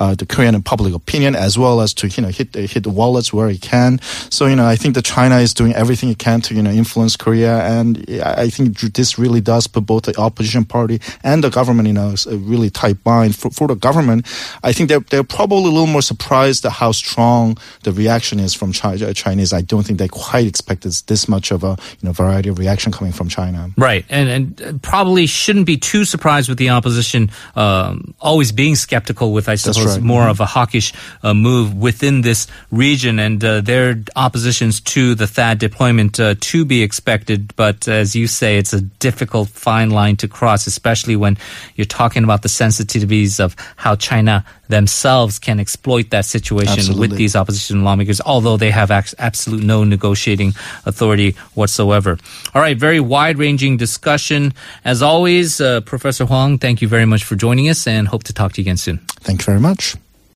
uh, 0.00 0.14
the 0.14 0.26
Korean 0.26 0.60
public 0.62 0.94
opinion 0.94 1.34
as 1.34 1.58
well 1.58 1.80
as 1.80 1.92
to 1.94 2.08
you 2.08 2.22
know 2.22 2.28
hit 2.28 2.54
hit 2.54 2.84
the 2.84 2.90
wallets 2.90 3.32
where 3.32 3.48
it 3.48 3.60
can. 3.60 4.00
So 4.30 4.46
you 4.46 4.56
know 4.56 4.66
I 4.66 4.76
think 4.76 4.94
that 4.94 5.04
China 5.04 5.38
is 5.38 5.52
doing 5.52 5.74
everything 5.74 6.08
it 6.08 6.18
can 6.18 6.40
to 6.42 6.54
you 6.54 6.62
know 6.62 6.70
influence 6.70 7.16
Korea, 7.16 7.60
and 7.66 8.04
I 8.24 8.48
think 8.48 8.78
this 8.78 9.18
really 9.18 9.40
does 9.40 9.66
put 9.66 9.86
both 9.86 10.04
the 10.04 10.18
opposition 10.18 10.64
party 10.64 11.00
and 11.22 11.42
the 11.42 11.50
government 11.50 11.88
in 11.88 11.97
a, 11.98 12.14
a 12.30 12.36
really 12.36 12.70
tight 12.70 13.02
bind. 13.04 13.36
For, 13.36 13.50
for 13.50 13.68
the 13.68 13.74
government, 13.74 14.26
I 14.62 14.72
think 14.72 14.88
they're 14.88 15.00
they're 15.00 15.24
probably 15.24 15.70
a 15.70 15.74
little 15.74 15.86
more 15.86 16.02
surprised 16.02 16.64
at 16.64 16.72
how 16.72 16.92
strong 16.92 17.58
the 17.82 17.92
reaction 17.92 18.40
is 18.40 18.54
from 18.54 18.72
China, 18.72 19.12
Chinese. 19.14 19.52
I 19.52 19.60
don't 19.60 19.84
think 19.84 19.98
they 19.98 20.08
quite 20.08 20.46
expected 20.46 20.92
this 21.06 21.28
much 21.28 21.50
of 21.50 21.64
a 21.64 21.76
you 22.00 22.06
know 22.06 22.12
variety 22.12 22.48
of 22.48 22.58
reaction 22.58 22.92
coming 22.92 23.12
from 23.12 23.28
China. 23.28 23.70
Right, 23.76 24.04
and 24.08 24.28
and 24.28 24.82
probably 24.82 25.26
shouldn't 25.26 25.66
be 25.66 25.76
too 25.76 26.04
surprised 26.04 26.48
with 26.48 26.58
the 26.58 26.70
opposition 26.70 27.30
um, 27.56 28.14
always 28.20 28.52
being 28.52 28.76
skeptical 28.76 29.32
with 29.32 29.48
I 29.48 29.56
suppose 29.56 29.96
right. 29.96 30.02
more 30.02 30.22
mm-hmm. 30.22 30.30
of 30.30 30.40
a 30.40 30.46
hawkish 30.46 30.92
uh, 31.22 31.34
move 31.34 31.74
within 31.74 32.22
this 32.22 32.46
region 32.70 33.18
and 33.18 33.42
uh, 33.44 33.60
their 33.60 34.02
oppositions 34.16 34.80
to 34.80 35.14
the 35.14 35.26
THAAD 35.26 35.58
deployment 35.58 36.20
uh, 36.20 36.34
to 36.40 36.64
be 36.64 36.82
expected. 36.82 37.54
But 37.56 37.88
as 37.88 38.14
you 38.14 38.26
say, 38.26 38.58
it's 38.58 38.72
a 38.72 38.80
difficult 38.80 39.48
fine 39.48 39.90
line 39.90 40.16
to 40.16 40.28
cross, 40.28 40.66
especially 40.66 41.16
when 41.16 41.38
you're 41.76 41.84
talking 41.88 42.24
about 42.24 42.42
the 42.42 42.48
sensitivities 42.48 43.40
of 43.40 43.56
how 43.76 43.96
China 43.96 44.44
themselves 44.68 45.38
can 45.38 45.58
exploit 45.60 46.10
that 46.10 46.24
situation 46.24 46.78
Absolutely. 46.78 47.08
with 47.08 47.16
these 47.16 47.34
opposition 47.34 47.84
lawmakers, 47.84 48.20
although 48.20 48.56
they 48.56 48.70
have 48.70 48.90
ac- 48.90 49.16
absolute 49.18 49.62
no 49.62 49.84
negotiating 49.84 50.54
authority 50.84 51.32
whatsoever. 51.54 52.18
All 52.54 52.62
right, 52.62 52.76
very 52.76 53.00
wide 53.00 53.38
ranging 53.38 53.76
discussion. 53.76 54.52
As 54.84 55.02
always, 55.02 55.60
uh, 55.60 55.80
Professor 55.82 56.24
Hwang, 56.24 56.58
thank 56.58 56.82
you 56.82 56.88
very 56.88 57.06
much 57.06 57.24
for 57.24 57.36
joining 57.36 57.68
us 57.68 57.86
and 57.86 58.08
hope 58.08 58.24
to 58.24 58.32
talk 58.32 58.52
to 58.54 58.60
you 58.60 58.64
again 58.64 58.76
soon. 58.76 58.98
Thank 59.20 59.40
you 59.40 59.46
very 59.46 59.60
much. 59.60 59.96